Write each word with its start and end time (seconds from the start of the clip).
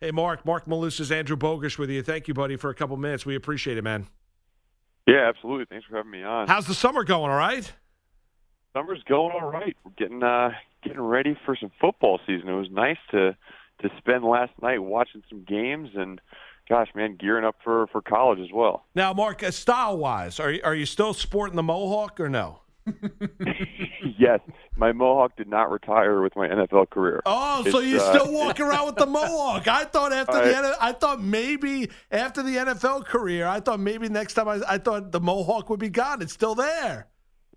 Hey, 0.00 0.12
Mark. 0.12 0.46
Mark 0.46 0.66
Malusis, 0.66 1.10
Andrew 1.10 1.36
Bogus 1.36 1.76
with 1.76 1.90
you. 1.90 2.02
Thank 2.02 2.28
you, 2.28 2.34
buddy, 2.34 2.56
for 2.56 2.70
a 2.70 2.74
couple 2.74 2.96
minutes. 2.96 3.26
We 3.26 3.34
appreciate 3.34 3.78
it, 3.78 3.82
man. 3.82 4.06
Yeah, 5.08 5.28
absolutely. 5.28 5.64
Thanks 5.64 5.86
for 5.86 5.96
having 5.96 6.12
me 6.12 6.22
on. 6.22 6.46
How's 6.46 6.66
the 6.66 6.74
summer 6.74 7.02
going? 7.02 7.30
All 7.30 7.36
right. 7.36 7.72
Summer's 8.74 9.02
going 9.08 9.32
all 9.32 9.50
right. 9.50 9.76
We're 9.84 9.92
getting 9.96 10.22
uh, 10.22 10.50
getting 10.84 11.00
ready 11.00 11.36
for 11.44 11.56
some 11.56 11.72
football 11.80 12.20
season. 12.26 12.48
It 12.48 12.54
was 12.54 12.70
nice 12.70 12.98
to 13.10 13.36
to 13.80 13.88
spend 13.98 14.22
last 14.24 14.52
night 14.62 14.78
watching 14.78 15.22
some 15.28 15.44
games 15.44 15.90
and 15.94 16.20
gosh, 16.68 16.88
man, 16.94 17.16
gearing 17.18 17.44
up 17.44 17.56
for 17.64 17.88
for 17.88 18.00
college 18.00 18.38
as 18.38 18.52
well. 18.52 18.84
Now, 18.94 19.12
Mark, 19.12 19.42
uh, 19.42 19.50
style 19.50 19.96
wise, 19.96 20.38
are 20.38 20.52
you, 20.52 20.60
are 20.62 20.74
you 20.74 20.86
still 20.86 21.14
sporting 21.14 21.56
the 21.56 21.62
mohawk 21.62 22.20
or 22.20 22.28
no? 22.28 22.60
yes, 24.18 24.40
my 24.76 24.92
mohawk 24.92 25.36
did 25.36 25.48
not 25.48 25.70
retire 25.70 26.20
with 26.22 26.34
my 26.36 26.48
NFL 26.48 26.90
career. 26.90 27.22
Oh, 27.26 27.64
so 27.68 27.78
It's, 27.78 27.88
you're 27.88 28.00
uh, 28.00 28.18
still 28.18 28.32
walking 28.32 28.66
around 28.66 28.86
with 28.86 28.96
the 28.96 29.06
mohawk? 29.06 29.66
I 29.68 29.84
thought 29.84 30.12
after 30.14 30.32
the 30.32 30.76
I 30.80 30.92
thought 30.92 31.22
maybe 31.22 31.90
after 32.10 32.42
the 32.42 32.56
NFL 32.56 33.04
career, 33.06 33.46
I 33.46 33.60
thought 33.60 33.80
maybe 33.80 34.08
next 34.08 34.34
time 34.34 34.48
I, 34.48 34.60
I 34.68 34.78
thought 34.78 35.12
the 35.12 35.20
mohawk 35.20 35.70
would 35.70 35.80
be 35.80 35.90
gone. 35.90 36.22
It's 36.22 36.32
still 36.32 36.54
there. 36.54 37.08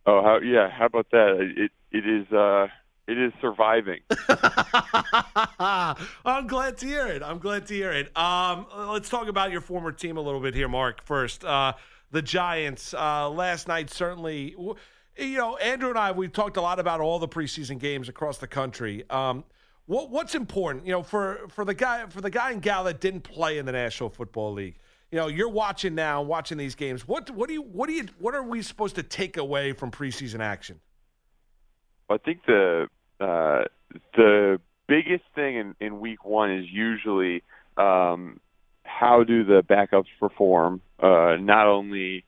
Oh, 0.06 0.24
how, 0.24 0.40
yeah. 0.40 0.70
How 0.70 0.86
about 0.88 1.08
that? 1.12 1.38
It 1.40 1.72
it 1.92 2.08
is 2.08 2.32
uh 2.32 2.68
it 3.08 3.18
is 3.18 3.34
surviving. 3.42 4.00
I'm 5.60 6.48
glad 6.48 6.78
to 6.78 6.86
hear 6.86 7.08
it. 7.08 7.22
I'm 7.22 7.40
glad 7.40 7.68
to 7.68 7.74
hear 7.74 7.92
it. 7.92 8.16
Um, 8.18 8.66
let's 8.88 9.10
talk 9.10 9.28
about 9.28 9.52
your 9.52 9.62
former 9.62 9.92
team 9.92 10.18
a 10.18 10.22
little 10.22 10.40
bit 10.40 10.54
here, 10.56 10.70
Mark. 10.70 11.04
First, 11.04 11.44
uh, 11.44 11.74
the 12.12 12.22
Giants. 12.22 12.94
Uh, 12.94 13.30
last 13.30 13.68
night, 13.68 13.90
certainly, 13.90 14.52
w- 14.52 14.76
you 15.18 15.38
know, 15.38 15.58
Andrew 15.58 15.90
and 15.90 15.98
I, 15.98 16.12
we've 16.12 16.32
talked 16.32 16.58
a 16.58 16.62
lot 16.62 16.80
about 16.80 17.00
all 17.02 17.20
the 17.20 17.28
preseason 17.28 17.80
games 17.80 18.10
across 18.10 18.38
the 18.38 18.48
country. 18.48 19.04
Um, 19.10 19.44
what, 19.86 20.10
what's 20.10 20.36
important, 20.36 20.86
you 20.86 20.92
know, 20.92 21.04
for 21.04 21.48
for 21.50 21.66
the 21.66 21.74
guy 21.74 22.06
for 22.08 22.22
the 22.22 22.30
guy 22.30 22.52
and 22.52 22.62
gal 22.62 22.84
that 22.86 23.02
didn't 23.02 23.22
play 23.22 23.58
in 23.58 23.66
the 23.66 23.72
National 23.72 24.10
Football 24.10 24.54
League? 24.54 24.78
You 25.12 25.18
know, 25.18 25.28
you're 25.28 25.50
watching 25.50 25.96
now, 25.96 26.22
watching 26.22 26.58
these 26.58 26.76
games. 26.76 27.08
What 27.08 27.30
what 27.32 27.48
do 27.48 27.54
you 27.54 27.62
what 27.62 27.88
do 27.88 27.94
you 27.94 28.08
what 28.20 28.34
are 28.36 28.44
we 28.44 28.62
supposed 28.62 28.96
to 28.96 29.04
take 29.04 29.38
away 29.38 29.74
from 29.74 29.92
preseason 29.92 30.40
action? 30.40 30.80
I 32.10 32.18
think 32.18 32.46
the 32.46 32.88
uh, 33.20 33.64
the 34.16 34.60
biggest 34.88 35.24
thing 35.36 35.58
in, 35.58 35.76
in 35.80 36.00
week 36.00 36.24
one 36.24 36.52
is 36.52 36.66
usually 36.72 37.44
um, 37.78 38.40
how 38.84 39.24
do 39.24 39.44
the 39.44 39.64
backups 39.64 40.08
perform? 40.20 40.82
Uh, 41.02 41.36
not 41.40 41.68
only 41.68 42.24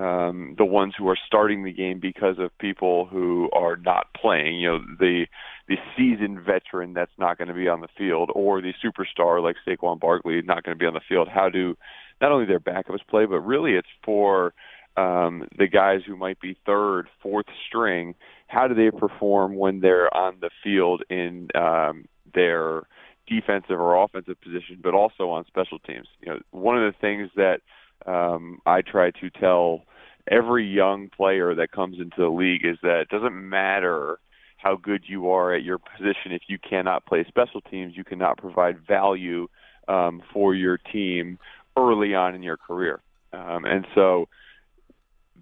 um, 0.00 0.54
the 0.56 0.64
ones 0.64 0.94
who 0.96 1.08
are 1.08 1.18
starting 1.26 1.62
the 1.62 1.72
game 1.72 2.00
because 2.00 2.38
of 2.38 2.56
people 2.58 3.04
who 3.06 3.50
are 3.52 3.76
not 3.76 4.06
playing, 4.14 4.58
you 4.58 4.68
know, 4.68 4.78
the 4.98 5.26
the 5.68 5.76
seasoned 5.96 6.40
veteran 6.40 6.94
that's 6.94 7.12
not 7.18 7.38
going 7.38 7.48
to 7.48 7.54
be 7.54 7.68
on 7.68 7.80
the 7.80 7.88
field, 7.96 8.30
or 8.34 8.60
the 8.60 8.72
superstar 8.82 9.42
like 9.42 9.56
Saquon 9.66 10.00
Barkley 10.00 10.40
not 10.42 10.64
going 10.64 10.76
to 10.76 10.78
be 10.78 10.86
on 10.86 10.94
the 10.94 11.00
field. 11.06 11.28
How 11.28 11.48
do 11.50 11.76
not 12.20 12.32
only 12.32 12.46
their 12.46 12.60
backups 12.60 13.06
play, 13.08 13.26
but 13.26 13.40
really 13.40 13.72
it's 13.72 13.88
for 14.02 14.54
um, 14.96 15.46
the 15.58 15.68
guys 15.68 16.00
who 16.06 16.16
might 16.16 16.40
be 16.40 16.56
third, 16.64 17.08
fourth 17.22 17.46
string. 17.66 18.14
How 18.46 18.68
do 18.68 18.74
they 18.74 18.90
perform 18.90 19.56
when 19.56 19.80
they're 19.80 20.12
on 20.16 20.38
the 20.40 20.50
field 20.64 21.02
in 21.10 21.48
um, 21.54 22.06
their 22.34 22.82
defensive 23.28 23.78
or 23.78 24.02
offensive 24.02 24.40
position, 24.40 24.78
but 24.82 24.94
also 24.94 25.28
on 25.30 25.44
special 25.46 25.78
teams? 25.78 26.08
You 26.20 26.32
know, 26.32 26.40
one 26.52 26.82
of 26.82 26.92
the 26.92 26.98
things 26.98 27.30
that 27.36 27.60
um, 28.06 28.60
I 28.66 28.82
try 28.82 29.10
to 29.10 29.30
tell 29.30 29.84
every 30.30 30.66
young 30.66 31.08
player 31.08 31.54
that 31.54 31.72
comes 31.72 31.98
into 31.98 32.16
the 32.16 32.28
league 32.28 32.64
is 32.64 32.78
that 32.82 33.00
it 33.00 33.08
doesn't 33.08 33.34
matter 33.34 34.18
how 34.56 34.76
good 34.76 35.02
you 35.06 35.30
are 35.30 35.54
at 35.54 35.62
your 35.62 35.78
position 35.78 36.32
if 36.32 36.42
you 36.46 36.58
cannot 36.58 37.04
play 37.06 37.24
special 37.26 37.60
teams, 37.60 37.96
you 37.96 38.04
cannot 38.04 38.36
provide 38.38 38.78
value 38.86 39.48
um, 39.88 40.22
for 40.32 40.54
your 40.54 40.78
team 40.78 41.38
early 41.76 42.14
on 42.14 42.34
in 42.34 42.42
your 42.42 42.56
career. 42.56 43.00
Um, 43.32 43.64
and 43.64 43.86
so 43.94 44.28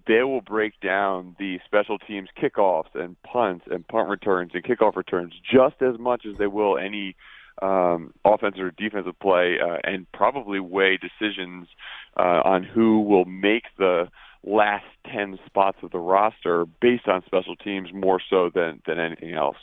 they 0.07 0.23
will 0.23 0.41
break 0.41 0.79
down 0.79 1.35
the 1.37 1.59
special 1.65 1.99
teams 1.99 2.29
kickoffs 2.41 2.95
and 2.95 3.21
punts 3.23 3.65
and 3.69 3.87
punt 3.87 4.09
returns 4.09 4.51
and 4.53 4.63
kickoff 4.63 4.95
returns 4.95 5.33
just 5.43 5.81
as 5.81 5.99
much 5.99 6.25
as 6.25 6.37
they 6.37 6.47
will 6.47 6.77
any 6.77 7.15
um, 7.61 8.13
offensive 8.23 8.63
or 8.63 8.71
defensive 8.71 9.19
play, 9.19 9.57
uh, 9.59 9.77
and 9.83 10.09
probably 10.13 10.59
weigh 10.61 10.97
decisions 10.97 11.67
uh, 12.17 12.41
on 12.45 12.63
who 12.63 13.01
will 13.01 13.25
make 13.25 13.63
the 13.77 14.07
last 14.43 14.85
ten 15.11 15.37
spots 15.45 15.77
of 15.83 15.91
the 15.91 15.99
roster 15.99 16.65
based 16.81 17.07
on 17.07 17.23
special 17.25 17.55
teams 17.55 17.89
more 17.93 18.21
so 18.29 18.49
than 18.53 18.81
than 18.85 18.99
anything 18.99 19.33
else. 19.33 19.57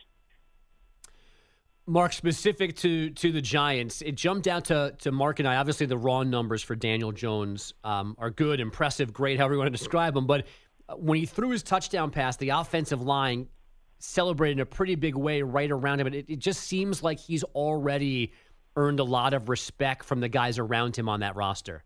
Mark, 1.88 2.12
specific 2.12 2.74
to 2.76 3.10
to 3.10 3.30
the 3.30 3.40
Giants, 3.40 4.02
it 4.02 4.16
jumped 4.16 4.48
out 4.48 4.66
to 4.66 4.94
to 4.98 5.12
Mark 5.12 5.38
and 5.38 5.46
I. 5.46 5.56
Obviously, 5.56 5.86
the 5.86 5.96
raw 5.96 6.24
numbers 6.24 6.62
for 6.62 6.74
Daniel 6.74 7.12
Jones 7.12 7.74
um, 7.84 8.16
are 8.18 8.30
good, 8.30 8.60
impressive, 8.60 9.12
great, 9.12 9.38
however 9.38 9.54
you 9.54 9.58
want 9.60 9.72
to 9.72 9.78
describe 9.78 10.14
them. 10.14 10.26
But 10.26 10.46
uh, 10.88 10.96
when 10.96 11.18
he 11.18 11.26
threw 11.26 11.50
his 11.50 11.62
touchdown 11.62 12.10
pass, 12.10 12.36
the 12.36 12.50
offensive 12.50 13.02
line 13.02 13.46
celebrated 13.98 14.58
in 14.58 14.60
a 14.60 14.66
pretty 14.66 14.96
big 14.96 15.14
way 15.14 15.42
right 15.42 15.70
around 15.70 16.00
him. 16.00 16.06
But 16.06 16.14
it, 16.14 16.26
it 16.28 16.38
just 16.40 16.64
seems 16.64 17.02
like 17.04 17.20
he's 17.20 17.44
already 17.44 18.32
earned 18.74 19.00
a 19.00 19.04
lot 19.04 19.32
of 19.32 19.48
respect 19.48 20.04
from 20.04 20.20
the 20.20 20.28
guys 20.28 20.58
around 20.58 20.96
him 20.96 21.08
on 21.08 21.20
that 21.20 21.36
roster. 21.36 21.84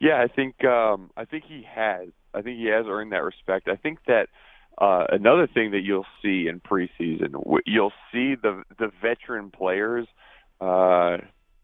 Yeah, 0.00 0.22
I 0.22 0.28
think 0.28 0.64
um, 0.64 1.10
I 1.16 1.24
think 1.26 1.44
he 1.46 1.64
has. 1.72 2.08
I 2.32 2.42
think 2.42 2.58
he 2.58 2.66
has 2.66 2.86
earned 2.88 3.12
that 3.12 3.22
respect. 3.22 3.68
I 3.68 3.76
think 3.76 3.98
that 4.06 4.28
uh, 4.78 5.04
another 5.10 5.46
thing 5.46 5.72
that 5.72 5.80
you'll 5.80 6.06
see 6.22 6.48
in 6.48 6.60
preseason, 6.60 7.34
you'll 7.66 7.92
see 8.12 8.34
the 8.34 8.62
the 8.78 8.90
veteran 9.02 9.50
players 9.50 10.08
uh, 10.60 11.18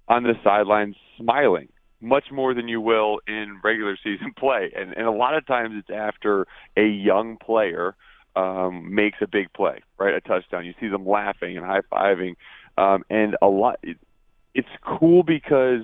on 0.08 0.22
the 0.22 0.34
sidelines 0.44 0.96
smiling 1.18 1.68
much 2.02 2.24
more 2.30 2.52
than 2.52 2.68
you 2.68 2.80
will 2.80 3.20
in 3.26 3.58
regular 3.64 3.96
season 4.04 4.32
play, 4.38 4.70
and 4.76 4.92
and 4.92 5.06
a 5.06 5.10
lot 5.12 5.34
of 5.34 5.46
times 5.46 5.74
it's 5.78 5.90
after 5.90 6.46
a 6.76 6.86
young 6.86 7.38
player 7.38 7.96
um, 8.36 8.94
makes 8.94 9.18
a 9.22 9.26
big 9.26 9.50
play, 9.54 9.80
right, 9.98 10.14
a 10.14 10.20
touchdown. 10.20 10.66
You 10.66 10.74
see 10.78 10.88
them 10.88 11.06
laughing 11.06 11.56
and 11.56 11.64
high 11.64 11.80
fiving, 11.90 12.34
um, 12.76 13.02
and 13.08 13.34
a 13.40 13.46
lot. 13.46 13.78
It, 13.82 13.96
it's 14.54 14.68
cool 14.82 15.22
because 15.22 15.82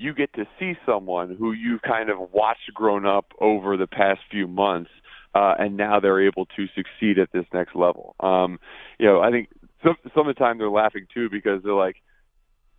you 0.00 0.14
get 0.14 0.32
to 0.34 0.46
see 0.58 0.74
someone 0.86 1.36
who 1.36 1.52
you've 1.52 1.82
kind 1.82 2.08
of 2.08 2.32
watched 2.32 2.72
grown 2.72 3.04
up 3.06 3.26
over 3.40 3.76
the 3.76 3.86
past 3.86 4.20
few 4.30 4.48
months, 4.48 4.90
uh, 5.34 5.54
and 5.58 5.76
now 5.76 6.00
they're 6.00 6.26
able 6.26 6.46
to 6.46 6.66
succeed 6.74 7.18
at 7.18 7.30
this 7.32 7.44
next 7.52 7.74
level. 7.76 8.14
Um, 8.18 8.58
you 8.98 9.06
know, 9.06 9.20
I 9.20 9.30
think 9.30 9.48
some, 9.84 9.96
some 10.14 10.26
of 10.28 10.34
the 10.34 10.38
time 10.38 10.56
they're 10.58 10.70
laughing 10.70 11.06
too 11.12 11.28
because 11.28 11.62
they're 11.62 11.74
like, 11.74 11.96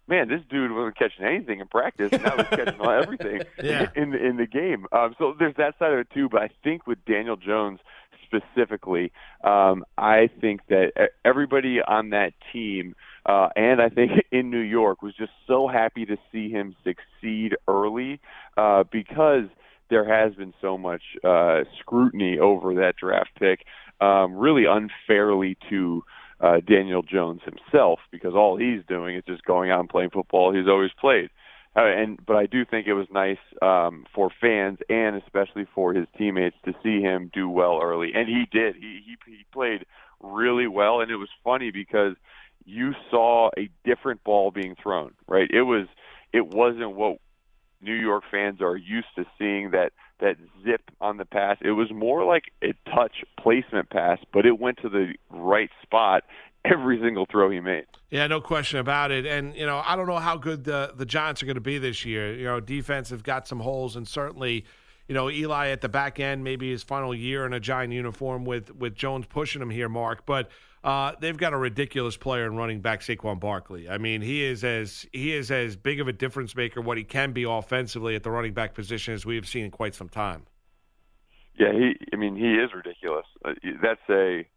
man, 0.08 0.30
this 0.30 0.42
dude 0.50 0.72
wasn't 0.72 0.98
catching 0.98 1.24
anything 1.26 1.60
in 1.60 1.68
practice, 1.68 2.10
and 2.12 2.24
now 2.24 2.36
he's 2.38 2.48
catching 2.48 2.82
everything 2.82 3.42
Yeah. 3.64 3.90
in 3.96 4.10
the 4.12 4.26
in 4.26 4.38
the 4.38 4.48
game. 4.48 4.88
Um, 4.92 5.16
so 5.20 5.36
there's 5.38 5.56
that 5.58 5.78
side 5.78 5.94
of 5.94 6.00
it 6.00 6.08
too. 6.14 6.28
But 6.28 6.42
I 6.42 6.50
think 6.64 6.88
with 6.88 6.98
Daniel 7.06 7.38
Jones 7.38 7.80
specifically, 8.26 9.12
um, 9.44 9.84
I 9.98 10.30
think 10.40 10.62
that 10.70 11.12
everybody 11.24 11.80
on 11.82 12.10
that 12.12 12.34
team, 12.52 12.96
uh, 13.26 13.50
and 13.56 13.82
I 13.82 13.90
think 13.90 14.12
in 14.32 14.50
New 14.50 14.60
York, 14.60 15.02
was 15.02 15.14
just 15.16 15.32
so 15.48 15.68
happy 15.68 16.06
to 16.06 16.18
see 16.32 16.50
him 16.50 16.76
succeed 16.84 17.56
early 17.68 18.20
uh, 18.58 18.84
because 18.92 19.46
there 19.90 20.06
has 20.06 20.34
been 20.36 20.54
so 20.62 20.78
much 20.78 21.02
uh, 21.24 21.62
scrutiny 21.80 22.40
over 22.40 22.76
that 22.76 22.96
draft 22.96 23.32
pick, 23.38 23.66
um, 24.00 24.36
really 24.36 24.64
unfairly 24.66 25.58
to 25.70 26.04
uh, 26.40 26.60
Daniel 26.66 27.04
Jones 27.04 27.42
himself, 27.44 28.00
because 28.12 28.34
all 28.34 28.58
he's 28.58 28.82
doing 28.88 29.16
is 29.16 29.24
just 29.28 29.44
going 29.44 29.70
out 29.70 29.82
and 29.82 29.90
playing 29.90 30.10
football 30.10 30.54
he's 30.54 30.68
always 30.68 30.92
played. 31.00 31.30
Uh, 31.76 31.86
and 31.86 32.20
but 32.26 32.36
I 32.36 32.48
do 32.48 32.66
think 32.66 32.88
it 32.88 32.94
was 32.94 33.08
nice 33.12 33.38
um, 33.62 34.06
for 34.14 34.30
fans 34.42 34.80
and 34.90 35.16
especially 35.16 35.66
for 35.74 35.94
his 35.94 36.06
teammates 36.18 36.58
to 36.66 36.74
see 36.84 37.00
him 37.00 37.32
do 37.34 37.48
well 37.48 37.80
early, 37.82 38.12
and 38.14 38.28
he 38.28 38.46
did. 38.52 38.76
He 38.76 39.02
he, 39.06 39.16
he 39.26 39.46
played 39.54 39.86
really 40.20 40.68
well, 40.68 41.00
and 41.00 41.12
it 41.12 41.16
was 41.16 41.30
funny 41.44 41.72
because 41.72 42.16
you 42.66 42.94
saw 43.10 43.50
a 43.58 43.70
different 43.84 44.24
ball 44.24 44.52
being 44.52 44.76
thrown. 44.82 45.14
Right? 45.28 45.50
It 45.52 45.64
was 45.64 45.88
it 46.34 46.48
wasn't 46.48 46.96
what 46.96 47.18
New 47.82 47.96
York 47.96 48.24
fans 48.30 48.62
are 48.62 48.78
used 48.78 49.08
to 49.16 49.26
seeing 49.38 49.72
that 49.72 49.94
that 50.20 50.38
zip 50.64 50.82
on 51.02 51.18
the 51.18 51.26
pass. 51.26 51.58
It 51.62 51.72
was 51.72 51.92
more 51.92 52.24
like 52.24 52.44
a 52.64 52.74
touch 52.90 53.24
placement 53.40 53.90
pass, 53.90 54.20
but 54.32 54.46
it 54.46 54.60
went 54.60 54.78
to 54.84 54.90
the 54.90 55.14
right 55.30 55.70
spot 55.82 56.24
every 56.64 57.00
single 57.02 57.26
throw 57.26 57.50
he 57.50 57.60
made. 57.60 57.86
Yeah, 58.10 58.28
no 58.28 58.40
question 58.40 58.80
about 58.80 59.12
it. 59.12 59.26
And 59.26 59.56
you 59.56 59.66
know, 59.66 59.82
I 59.86 59.96
don't 59.96 60.08
know 60.08 60.20
how 60.20 60.38
good 60.38 60.64
the 60.64 60.94
the 60.96 61.06
Giants 61.06 61.42
are 61.42 61.46
going 61.46 61.56
to 61.56 61.62
be 61.62 61.78
this 61.78 62.06
year. 62.06 62.34
You 62.34 62.46
know, 62.46 62.60
defense 62.60 63.10
have 63.10 63.24
got 63.24 63.48
some 63.48 63.60
holes, 63.60 63.96
and 63.96 64.08
certainly, 64.08 64.66
you 65.08 65.16
know, 65.16 65.30
Eli 65.30 65.70
at 65.70 65.82
the 65.82 65.90
back 65.90 66.20
end, 66.20 66.44
maybe 66.44 66.70
his 66.72 66.84
final 66.84 67.16
year 67.16 67.46
in 67.46 67.54
a 67.54 67.60
Giant 67.60 67.94
uniform 67.94 68.46
with 68.46 68.76
with 68.76 68.96
Jones 68.96 69.26
pushing 69.28 69.62
him 69.62 69.70
here, 69.70 69.90
Mark. 69.90 70.26
But 70.26 70.50
uh, 70.84 71.14
they've 71.20 71.38
got 71.38 71.54
a 71.54 71.58
ridiculous 71.58 72.18
player 72.18 72.46
in 72.48 72.56
running 72.56 72.82
back 72.82 73.02
Saquon 73.02 73.40
Barkley. 73.40 73.88
I 73.90 73.98
mean, 73.98 74.22
he 74.22 74.44
is 74.44 74.64
as 74.64 75.06
he 75.14 75.34
is 75.34 75.52
as 75.52 75.76
big 75.76 76.00
of 76.00 76.08
a 76.08 76.14
difference 76.14 76.56
maker 76.56 76.82
what 76.82 76.98
he 76.98 77.04
can 77.04 77.32
be 77.34 77.44
offensively 77.44 78.16
at 78.16 78.24
the 78.24 78.32
running 78.32 78.54
back 78.54 78.74
position 78.74 79.14
as 79.14 79.26
we 79.26 79.36
have 79.36 79.48
seen 79.48 79.66
in 79.66 79.72
quite 79.72 79.94
some 79.94 80.10
time. 80.10 80.46
Yeah, 81.60 81.72
he. 81.74 81.94
I 82.14 82.16
mean, 82.16 82.36
he 82.36 82.54
is 82.56 82.72
ridiculous. 82.74 83.26
Uh, 83.46 83.54
that's 83.82 84.02
a. 84.10 84.40
It, 84.40 84.48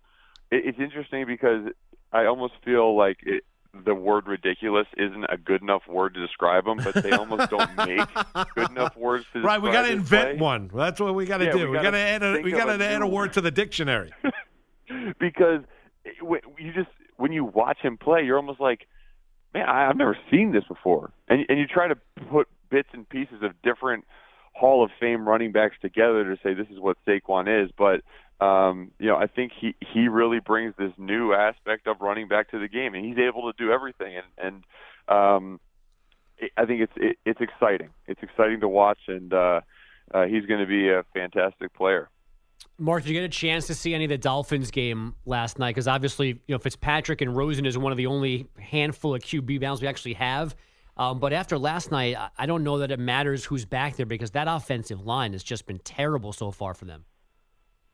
it's 0.50 0.78
interesting 0.78 1.26
because 1.26 1.66
I 2.12 2.24
almost 2.26 2.54
feel 2.64 2.96
like 2.96 3.18
it, 3.24 3.44
the 3.84 3.94
word 3.94 4.26
ridiculous 4.26 4.86
isn't 4.96 5.24
a 5.28 5.36
good 5.36 5.60
enough 5.60 5.82
word 5.88 6.14
to 6.14 6.20
describe 6.26 6.66
him, 6.66 6.78
but 6.82 6.94
they 7.02 7.10
almost 7.10 7.50
don't 7.50 7.76
make 7.76 8.08
good 8.54 8.70
enough 8.70 8.96
words 8.96 9.26
to 9.32 9.42
Right, 9.42 9.60
we 9.60 9.72
got 9.72 9.82
to 9.82 9.92
invent 9.92 10.38
play. 10.38 10.42
one. 10.42 10.70
That's 10.72 11.00
what 11.00 11.14
we 11.14 11.26
got 11.26 11.38
to 11.38 11.46
Yeah, 11.46 11.52
do. 11.52 11.70
we 11.70 11.78
got 11.80 11.90
to 11.90 11.98
add 11.98 12.22
a 12.22 12.40
we 12.40 12.52
got 12.52 12.66
to 12.74 12.82
add 12.84 13.02
a 13.02 13.06
word 13.06 13.32
to 13.34 13.40
the 13.40 13.50
dictionary. 13.50 14.12
because 15.18 15.62
you 16.04 16.72
just 16.72 16.88
when 17.16 17.32
you 17.32 17.44
watch 17.44 17.78
him 17.80 17.96
play, 17.96 18.24
you're 18.24 18.36
almost 18.36 18.60
like, 18.60 18.86
man, 19.52 19.68
I, 19.68 19.88
I've 19.88 19.96
never 19.96 20.16
seen 20.30 20.52
this 20.52 20.64
before, 20.64 21.12
and 21.28 21.44
and 21.48 21.58
you 21.58 21.66
try 21.66 21.88
to 21.88 21.96
put 22.30 22.48
bits 22.70 22.88
and 22.92 23.08
pieces 23.08 23.42
of 23.42 23.52
different 23.62 24.04
Hall 24.52 24.84
of 24.84 24.90
Fame 25.00 25.28
running 25.28 25.52
backs 25.52 25.76
together 25.80 26.24
to 26.24 26.40
say 26.42 26.54
this 26.54 26.68
is 26.70 26.78
what 26.78 26.96
Saquon 27.06 27.64
is, 27.64 27.70
but 27.76 28.02
um, 28.44 28.90
you 28.98 29.06
know, 29.06 29.16
I 29.16 29.26
think 29.26 29.52
he 29.58 29.74
he 29.92 30.08
really 30.08 30.40
brings 30.40 30.74
this 30.76 30.92
new 30.98 31.32
aspect 31.32 31.86
of 31.86 32.00
running 32.00 32.28
back 32.28 32.50
to 32.50 32.58
the 32.58 32.68
game, 32.68 32.94
and 32.94 33.04
he's 33.04 33.18
able 33.18 33.52
to 33.52 33.56
do 33.56 33.72
everything, 33.72 34.16
and 34.16 34.64
and 35.08 35.16
um, 35.16 35.60
I 36.56 36.64
think 36.66 36.82
it's 36.82 36.92
it, 36.96 37.18
it's 37.24 37.40
exciting. 37.40 37.90
It's 38.06 38.22
exciting 38.22 38.60
to 38.60 38.68
watch, 38.68 38.98
and 39.06 39.32
uh, 39.32 39.60
uh, 40.12 40.24
he's 40.24 40.46
going 40.46 40.60
to 40.60 40.66
be 40.66 40.88
a 40.88 41.04
fantastic 41.14 41.72
player. 41.74 42.08
Mark, 42.76 43.04
did 43.04 43.10
you 43.10 43.14
get 43.14 43.24
a 43.24 43.28
chance 43.28 43.68
to 43.68 43.74
see 43.74 43.94
any 43.94 44.04
of 44.04 44.08
the 44.08 44.18
Dolphins 44.18 44.70
game 44.70 45.14
last 45.26 45.58
night? 45.58 45.70
Because 45.70 45.86
obviously, 45.86 46.28
you 46.28 46.54
know, 46.54 46.58
Fitzpatrick 46.58 47.20
and 47.20 47.36
Rosen 47.36 47.66
is 47.66 47.78
one 47.78 47.92
of 47.92 47.98
the 47.98 48.06
only 48.06 48.48
handful 48.58 49.14
of 49.14 49.22
QB 49.22 49.60
bounds 49.60 49.80
we 49.80 49.86
actually 49.86 50.14
have. 50.14 50.56
Um, 50.96 51.20
but 51.20 51.32
after 51.32 51.56
last 51.56 51.90
night, 51.90 52.16
I- 52.38 52.46
don't 52.46 52.64
know 52.64 52.78
that 52.78 52.90
it 52.90 52.98
matters 52.98 53.44
who's 53.44 53.64
back 53.64 53.96
there 53.96 54.06
because 54.06 54.32
that 54.32 54.48
offensive 54.48 55.04
line 55.04 55.32
has 55.32 55.42
just 55.42 55.66
been 55.66 55.78
terrible 55.78 56.32
so 56.32 56.50
far 56.50 56.74
for 56.74 56.84
them. 56.84 57.04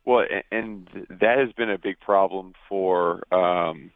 Well, 0.05 0.27
and 0.50 0.88
that 1.09 1.38
has 1.38 1.53
been 1.53 1.71
a 1.71 1.79
big 1.79 2.00
problem 2.00 2.55
for. 2.69 3.23
Um, 3.33 3.91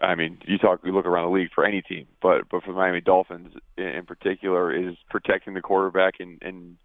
I 0.00 0.14
mean, 0.14 0.38
you 0.46 0.58
talk, 0.58 0.80
you 0.84 0.92
look 0.92 1.06
around 1.06 1.30
the 1.30 1.38
league 1.38 1.50
for 1.54 1.64
any 1.64 1.82
team, 1.82 2.06
but 2.20 2.48
but 2.50 2.64
for 2.64 2.72
the 2.72 2.78
Miami 2.78 3.00
Dolphins 3.00 3.54
in, 3.76 3.84
in 3.84 4.06
particular, 4.06 4.74
is 4.74 4.96
protecting 5.10 5.54
the 5.54 5.60
quarterback, 5.60 6.14
and 6.20 6.42
and 6.42 6.78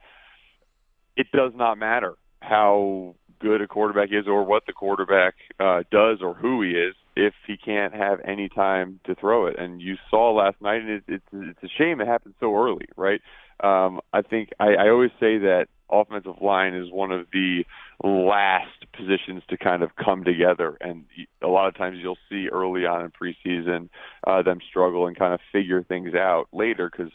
it 1.15 1.27
does 1.31 1.53
not 1.55 1.77
matter 1.77 2.15
how 2.41 3.15
good 3.39 3.61
a 3.61 3.67
quarterback 3.67 4.09
is 4.11 4.27
or 4.27 4.43
what 4.43 4.63
the 4.67 4.73
quarterback 4.73 5.35
uh, 5.59 5.83
does 5.91 6.19
or 6.21 6.33
who 6.33 6.61
he 6.61 6.71
is 6.71 6.95
if 7.15 7.33
he 7.47 7.57
can't 7.57 7.93
have 7.93 8.19
any 8.25 8.49
time 8.49 8.99
to 9.05 9.15
throw 9.15 9.47
it. 9.47 9.57
And 9.57 9.81
you 9.81 9.95
saw 10.09 10.31
last 10.31 10.61
night, 10.61 10.81
and 10.81 10.89
it, 10.89 11.03
it's 11.07 11.25
it's 11.33 11.63
a 11.63 11.67
shame 11.77 12.01
it 12.01 12.07
happened 12.07 12.35
so 12.39 12.55
early, 12.55 12.85
right? 12.95 13.21
Um, 13.61 13.99
I 14.13 14.21
think 14.21 14.49
I, 14.59 14.75
I 14.75 14.89
always 14.89 15.11
say 15.19 15.37
that 15.39 15.67
offensive 15.91 16.41
line 16.41 16.75
is 16.75 16.91
one 16.91 17.11
of 17.11 17.27
the 17.33 17.63
last 18.03 18.85
positions 18.95 19.43
to 19.49 19.57
kind 19.57 19.83
of 19.83 19.95
come 19.95 20.23
together, 20.23 20.77
and 20.79 21.05
a 21.43 21.47
lot 21.47 21.67
of 21.67 21.75
times 21.75 21.97
you'll 22.01 22.17
see 22.29 22.47
early 22.51 22.85
on 22.85 23.03
in 23.03 23.11
preseason 23.11 23.89
uh, 24.25 24.41
them 24.41 24.59
struggle 24.69 25.07
and 25.07 25.17
kind 25.17 25.33
of 25.33 25.39
figure 25.51 25.83
things 25.83 26.13
out 26.13 26.47
later 26.53 26.89
because 26.89 27.11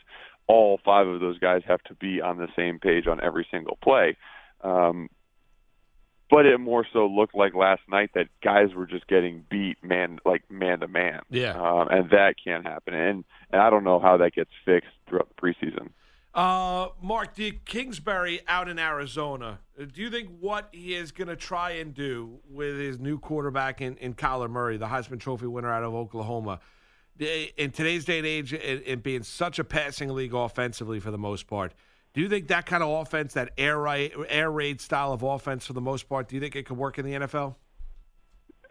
all 0.47 0.79
five 0.85 1.07
of 1.07 1.21
those 1.21 1.39
guys 1.39 1.63
have 1.67 1.83
to 1.85 1.95
be 1.95 2.21
on 2.21 2.37
the 2.37 2.49
same 2.57 2.79
page 2.79 3.07
on 3.07 3.23
every 3.23 3.47
single 3.51 3.79
play. 3.83 4.17
Um, 4.65 5.09
but 6.31 6.47
it 6.47 6.59
more 6.59 6.87
so 6.93 7.07
looked 7.07 7.35
like 7.35 7.55
last 7.55 7.83
night 7.89 8.11
that 8.15 8.27
guys 8.43 8.75
were 8.75 8.87
just 8.87 9.07
getting 9.07 9.45
beat 9.51 9.77
man 9.85 10.19
like 10.25 10.51
man 10.51 10.81
to 10.81 10.89
man. 10.89 11.21
Yeah. 11.31 11.53
Um, 11.53 11.89
and 11.91 12.11
that 12.11 12.35
can't 12.43 12.67
happen. 12.67 12.95
And 12.95 13.25
and 13.51 13.61
I 13.63 13.71
don't 13.71 13.85
know 13.85 14.01
how 14.01 14.17
that 14.17 14.35
gets 14.35 14.51
fixed 14.65 14.91
throughout 15.07 15.29
the 15.29 15.41
preseason. 15.41 15.91
Uh, 16.35 16.89
Mark, 17.01 17.37
the 17.37 17.53
Kingsbury 17.65 18.41
out 18.49 18.69
in 18.69 18.77
Arizona. 18.81 19.61
uh, 19.81 19.85
Do 19.85 20.01
you 20.01 20.11
think 20.11 20.31
what 20.41 20.69
he 20.73 20.95
is 20.95 21.13
going 21.13 21.29
to 21.29 21.37
try 21.37 21.73
and 21.73 21.95
do 21.95 22.41
with 22.51 22.77
his 22.77 22.99
new 22.99 23.21
quarterback 23.21 23.81
in, 23.81 23.97
in 23.99 24.15
Kyler 24.15 24.51
Murray, 24.51 24.77
the 24.77 24.89
Heisman 24.89 25.21
Trophy 25.21 25.47
winner 25.47 25.71
out 25.71 25.85
of 25.85 25.95
Oklahoma, 25.95 26.59
in 27.21 27.71
today's 27.71 28.05
day 28.05 28.19
and 28.19 28.27
age, 28.27 28.53
it 28.53 29.05
being 29.05 29.23
such 29.23 29.61
a 29.61 29.65
passing 29.65 30.09
league 30.09 30.35
offensively 30.35 30.99
for 30.99 31.13
the 31.13 31.19
most 31.19 31.47
part, 31.47 31.73
do 32.15 32.21
you 32.21 32.29
think 32.29 32.49
that 32.49 32.65
kind 32.65 32.83
of 32.83 32.89
offense, 32.89 33.35
that 33.35 33.51
air 33.59 33.79
raid, 33.79 34.13
air 34.29 34.51
raid 34.51 34.81
style 34.81 35.13
of 35.13 35.23
offense 35.23 35.67
for 35.67 35.73
the 35.73 35.81
most 35.81 36.09
part, 36.09 36.29
do 36.29 36.37
you 36.37 36.41
think 36.41 36.55
it 36.55 36.65
could 36.65 36.79
work 36.79 36.99
in 36.99 37.05
the 37.05 37.13
NFL? 37.13 37.57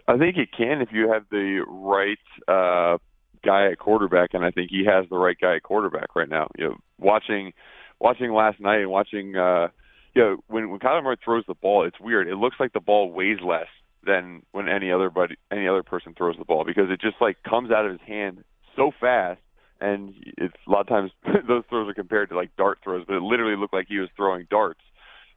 I 0.07 0.17
think 0.17 0.37
it 0.37 0.49
can 0.55 0.81
if 0.81 0.89
you 0.91 1.11
have 1.11 1.25
the 1.29 1.63
right 1.67 2.17
uh, 2.47 2.97
guy 3.43 3.71
at 3.71 3.79
quarterback, 3.79 4.33
and 4.33 4.43
I 4.43 4.51
think 4.51 4.69
he 4.71 4.85
has 4.85 5.05
the 5.09 5.17
right 5.17 5.37
guy 5.39 5.57
at 5.57 5.63
quarterback 5.63 6.15
right 6.15 6.27
now. 6.27 6.47
You 6.57 6.69
know, 6.69 6.75
watching 6.97 7.53
watching 7.99 8.33
last 8.33 8.59
night 8.59 8.81
and 8.81 8.89
watching, 8.89 9.35
uh, 9.35 9.67
you 10.13 10.21
know, 10.21 10.37
when 10.47 10.69
when 10.69 10.79
Kyler 10.79 11.03
Murray 11.03 11.17
throws 11.23 11.43
the 11.47 11.53
ball, 11.53 11.85
it's 11.85 11.99
weird. 11.99 12.27
It 12.27 12.35
looks 12.35 12.57
like 12.59 12.73
the 12.73 12.79
ball 12.79 13.11
weighs 13.11 13.39
less 13.45 13.67
than 14.05 14.43
when 14.51 14.67
any 14.67 14.91
other 14.91 15.09
buddy, 15.09 15.35
any 15.51 15.67
other 15.67 15.83
person 15.83 16.13
throws 16.17 16.35
the 16.37 16.45
ball 16.45 16.65
because 16.65 16.89
it 16.89 16.99
just 16.99 17.15
like 17.21 17.41
comes 17.43 17.71
out 17.71 17.85
of 17.85 17.91
his 17.91 18.01
hand 18.01 18.43
so 18.75 18.91
fast. 18.99 19.39
And 19.83 20.13
it's 20.37 20.55
a 20.67 20.71
lot 20.71 20.81
of 20.81 20.87
times 20.87 21.11
those 21.47 21.63
throws 21.69 21.89
are 21.89 21.93
compared 21.93 22.29
to 22.29 22.35
like 22.35 22.55
dart 22.57 22.79
throws, 22.83 23.05
but 23.07 23.15
it 23.15 23.21
literally 23.21 23.55
looked 23.55 23.73
like 23.73 23.87
he 23.87 23.99
was 23.99 24.09
throwing 24.15 24.47
darts 24.49 24.81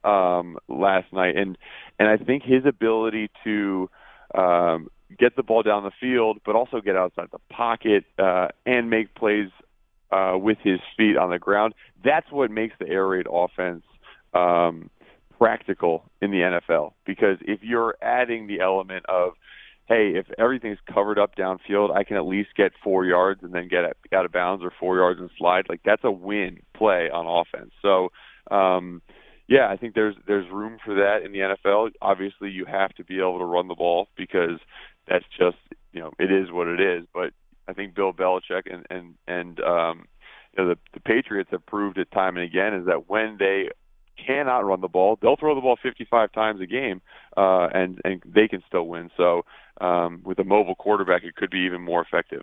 um, 0.03 0.57
last 0.67 1.11
night. 1.11 1.35
And 1.35 1.57
and 1.99 2.07
I 2.07 2.17
think 2.17 2.43
his 2.43 2.65
ability 2.65 3.29
to 3.43 3.89
um, 4.35 4.89
get 5.17 5.35
the 5.35 5.43
ball 5.43 5.63
down 5.63 5.83
the 5.83 5.91
field, 5.99 6.39
but 6.45 6.55
also 6.55 6.81
get 6.81 6.95
outside 6.95 7.27
the 7.31 7.39
pocket 7.49 8.05
uh, 8.19 8.49
and 8.65 8.89
make 8.89 9.13
plays 9.15 9.49
uh, 10.11 10.33
with 10.37 10.57
his 10.63 10.79
feet 10.95 11.17
on 11.17 11.29
the 11.29 11.39
ground. 11.39 11.73
That's 12.03 12.31
what 12.31 12.51
makes 12.51 12.75
the 12.79 12.87
air 12.87 13.07
raid 13.07 13.27
offense 13.31 13.83
um, 14.33 14.89
practical 15.37 16.03
in 16.21 16.31
the 16.31 16.37
NFL. 16.37 16.93
Because 17.05 17.37
if 17.41 17.61
you're 17.63 17.95
adding 18.01 18.47
the 18.47 18.59
element 18.61 19.05
of, 19.07 19.33
hey, 19.87 20.13
if 20.15 20.27
everything's 20.37 20.79
covered 20.91 21.17
up 21.17 21.35
downfield, 21.35 21.95
I 21.95 22.03
can 22.03 22.17
at 22.17 22.25
least 22.25 22.49
get 22.55 22.73
four 22.83 23.05
yards 23.05 23.41
and 23.43 23.53
then 23.53 23.67
get 23.67 23.85
out 24.13 24.25
of 24.25 24.31
bounds 24.31 24.63
or 24.63 24.71
four 24.79 24.97
yards 24.97 25.19
and 25.19 25.29
slide. 25.37 25.65
Like 25.69 25.81
that's 25.85 26.03
a 26.03 26.11
win 26.11 26.59
play 26.75 27.09
on 27.09 27.25
offense. 27.25 27.71
So. 27.81 28.09
Um, 28.49 29.01
yeah, 29.49 29.69
I 29.69 29.77
think 29.77 29.95
there's 29.95 30.15
there's 30.27 30.49
room 30.51 30.77
for 30.83 30.93
that 30.95 31.19
in 31.23 31.31
the 31.31 31.39
NFL. 31.39 31.91
Obviously, 32.01 32.49
you 32.49 32.65
have 32.65 32.93
to 32.95 33.03
be 33.03 33.19
able 33.19 33.39
to 33.39 33.45
run 33.45 33.69
the 33.69 33.75
ball 33.75 34.09
because 34.17 34.59
that's 35.07 35.25
just 35.37 35.57
you 35.93 36.01
know 36.01 36.11
it 36.19 36.31
is 36.31 36.51
what 36.51 36.67
it 36.67 36.81
is. 36.81 37.05
But 37.13 37.31
I 37.67 37.73
think 37.73 37.95
Bill 37.95 38.13
Belichick 38.13 38.63
and 38.71 38.85
and 38.89 39.15
and 39.27 39.59
um, 39.61 40.05
you 40.57 40.63
know 40.63 40.69
the 40.69 40.77
the 40.93 40.99
Patriots 40.99 41.49
have 41.51 41.65
proved 41.65 41.97
it 41.97 42.11
time 42.11 42.35
and 42.35 42.45
again 42.45 42.73
is 42.73 42.85
that 42.87 43.09
when 43.09 43.37
they 43.39 43.69
cannot 44.17 44.65
run 44.65 44.81
the 44.81 44.87
ball, 44.87 45.17
they'll 45.21 45.37
throw 45.37 45.55
the 45.55 45.61
ball 45.61 45.77
55 45.81 46.31
times 46.31 46.59
a 46.59 46.65
game, 46.65 47.01
uh, 47.37 47.67
and 47.73 48.01
and 48.03 48.21
they 48.25 48.49
can 48.49 48.61
still 48.67 48.87
win. 48.87 49.09
So 49.15 49.45
um, 49.81 50.21
with 50.23 50.39
a 50.39 50.43
mobile 50.43 50.75
quarterback, 50.75 51.23
it 51.23 51.35
could 51.35 51.51
be 51.51 51.59
even 51.59 51.81
more 51.81 52.01
effective. 52.01 52.41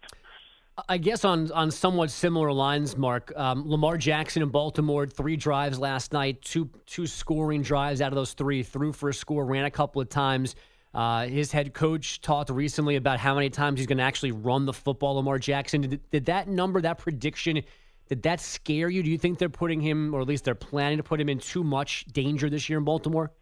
I 0.89 0.99
guess 0.99 1.25
on 1.25 1.53
on 1.53 1.71
somewhat 1.71 2.11
similar 2.11 2.51
lines, 2.51 2.97
Mark. 2.97 3.33
Um, 3.37 3.63
Lamar 3.69 3.97
Jackson 3.97 4.43
in 4.43 4.49
Baltimore, 4.49 5.07
three 5.07 5.37
drives 5.37 5.79
last 5.79 6.13
night, 6.13 6.43
two 6.43 6.69
two 6.87 7.07
scoring 7.07 7.63
drives 7.63 8.01
out 8.01 8.09
of 8.09 8.17
those 8.17 8.33
three, 8.33 8.65
threw 8.65 8.93
for 8.93 9.09
a 9.09 9.15
score, 9.15 9.47
ran 9.47 9.67
a 9.67 9.71
couple 9.71 10.03
of 10.03 10.09
times. 10.09 10.57
Uh, 10.93 11.27
his 11.27 11.53
head 11.53 11.75
coach 11.75 12.21
talked 12.21 12.51
recently 12.51 12.97
about 12.97 13.19
how 13.19 13.35
many 13.35 13.51
times 13.51 13.79
he's 13.79 13.87
going 13.87 13.99
to 13.99 14.05
actually 14.05 14.33
run 14.33 14.65
the 14.65 14.73
football. 14.73 15.15
Lamar 15.15 15.39
Jackson. 15.39 15.81
Did, 15.83 16.11
did 16.11 16.25
that 16.27 16.49
number, 16.49 16.81
that 16.81 16.99
prediction, 16.99 17.63
did 18.09 18.23
that 18.23 18.41
scare 18.41 18.89
you? 18.89 19.03
Do 19.03 19.11
you 19.11 19.19
think 19.19 19.39
they're 19.39 19.49
putting 19.49 19.81
him, 19.81 20.15
or 20.15 20.21
at 20.21 20.29
least 20.29 20.45
they're 20.45 20.55
planning 20.55 20.99
to 20.99 21.03
put 21.03 21.21
him 21.21 21.29
in 21.29 21.39
too 21.39 21.65
much 21.65 22.05
danger 22.07 22.49
this 22.49 22.69
year 22.69 22.79
in 22.79 22.85
Baltimore? 22.85 23.33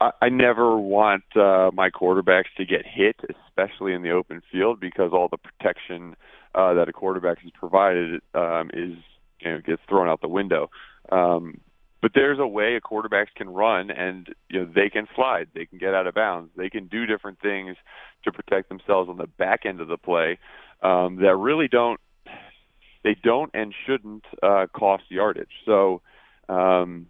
I, 0.00 0.10
I 0.22 0.28
never 0.28 0.76
want 0.76 1.24
uh, 1.36 1.70
my 1.72 1.90
quarterbacks 1.90 2.52
to 2.56 2.64
get 2.64 2.84
hit, 2.86 3.16
especially 3.48 3.92
in 3.92 4.02
the 4.02 4.10
open 4.10 4.42
field, 4.50 4.80
because 4.80 5.10
all 5.12 5.28
the 5.28 5.36
protection 5.36 6.16
uh, 6.54 6.74
that 6.74 6.88
a 6.88 6.92
quarterback 6.92 7.38
is 7.44 7.50
provided 7.52 8.20
um, 8.34 8.70
is 8.72 8.96
you 9.40 9.50
know 9.50 9.60
gets 9.60 9.82
thrown 9.88 10.08
out 10.08 10.20
the 10.20 10.28
window. 10.28 10.70
Um, 11.12 11.60
but 12.02 12.12
there's 12.14 12.38
a 12.38 12.46
way 12.46 12.76
a 12.76 12.80
quarterbacks 12.80 13.34
can 13.36 13.48
run, 13.50 13.90
and 13.90 14.28
you 14.48 14.60
know 14.60 14.72
they 14.74 14.88
can 14.88 15.06
slide, 15.14 15.48
they 15.54 15.66
can 15.66 15.78
get 15.78 15.94
out 15.94 16.06
of 16.06 16.14
bounds, 16.14 16.50
they 16.56 16.70
can 16.70 16.86
do 16.86 17.06
different 17.06 17.40
things 17.40 17.76
to 18.24 18.32
protect 18.32 18.68
themselves 18.68 19.08
on 19.08 19.18
the 19.18 19.26
back 19.26 19.66
end 19.66 19.80
of 19.80 19.88
the 19.88 19.98
play 19.98 20.38
um, 20.82 21.16
that 21.16 21.36
really 21.36 21.68
don't 21.68 22.00
they 23.02 23.16
don't 23.22 23.50
and 23.54 23.74
shouldn't 23.86 24.24
uh, 24.42 24.66
cost 24.72 25.04
yardage. 25.08 25.52
So. 25.64 26.00
Um, 26.48 27.06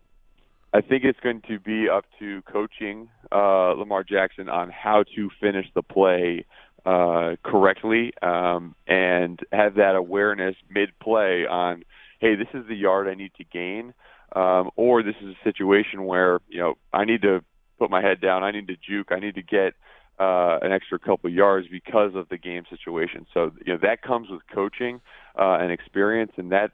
I 0.73 0.81
think 0.81 1.05
it's 1.05 1.19
going 1.21 1.43
to 1.49 1.59
be 1.59 1.89
up 1.89 2.05
to 2.21 2.43
coaching 2.43 3.09
uh, 3.33 3.73
Lamar 3.73 4.05
Jackson 4.05 4.49
on 4.49 4.71
how 4.71 5.05
to 5.17 5.31
finish 5.41 5.67
the 5.75 5.83
play 5.83 6.45
uh, 6.87 7.35
correctly 7.43 8.13
um, 8.23 8.75
and 8.87 9.41
have 9.53 9.75
that 9.75 9.97
awareness 9.97 10.55
mid 10.71 10.91
play 11.01 11.45
on, 11.47 11.83
hey, 12.21 12.37
this 12.37 12.47
is 12.55 12.67
the 12.69 12.77
yard 12.77 13.09
I 13.09 13.15
need 13.15 13.33
to 13.39 13.45
gain, 13.45 13.93
um, 14.35 14.71
or 14.77 15.03
this 15.03 15.17
is 15.21 15.35
a 15.35 15.45
situation 15.45 16.05
where 16.05 16.39
you 16.49 16.61
know 16.61 16.75
I 16.93 17.05
need 17.05 17.23
to 17.23 17.43
put 17.79 17.91
my 17.91 18.01
head 18.01 18.21
down, 18.21 18.45
I 18.45 18.53
need 18.53 18.69
to 18.69 18.77
juke, 18.77 19.09
I 19.11 19.19
need 19.19 19.35
to 19.35 19.43
get 19.43 19.75
uh, 20.21 20.59
an 20.63 20.71
extra 20.71 20.99
couple 20.99 21.31
yards 21.31 21.67
because 21.69 22.15
of 22.15 22.29
the 22.29 22.39
game 22.39 22.63
situation. 22.71 23.27
So 23.35 23.51
you 23.67 23.73
know 23.73 23.79
that 23.83 24.03
comes 24.03 24.31
with 24.31 24.43
coaching 24.55 25.01
uh, 25.37 25.59
and 25.61 25.73
experience, 25.73 26.33
and 26.37 26.53
that 26.53 26.71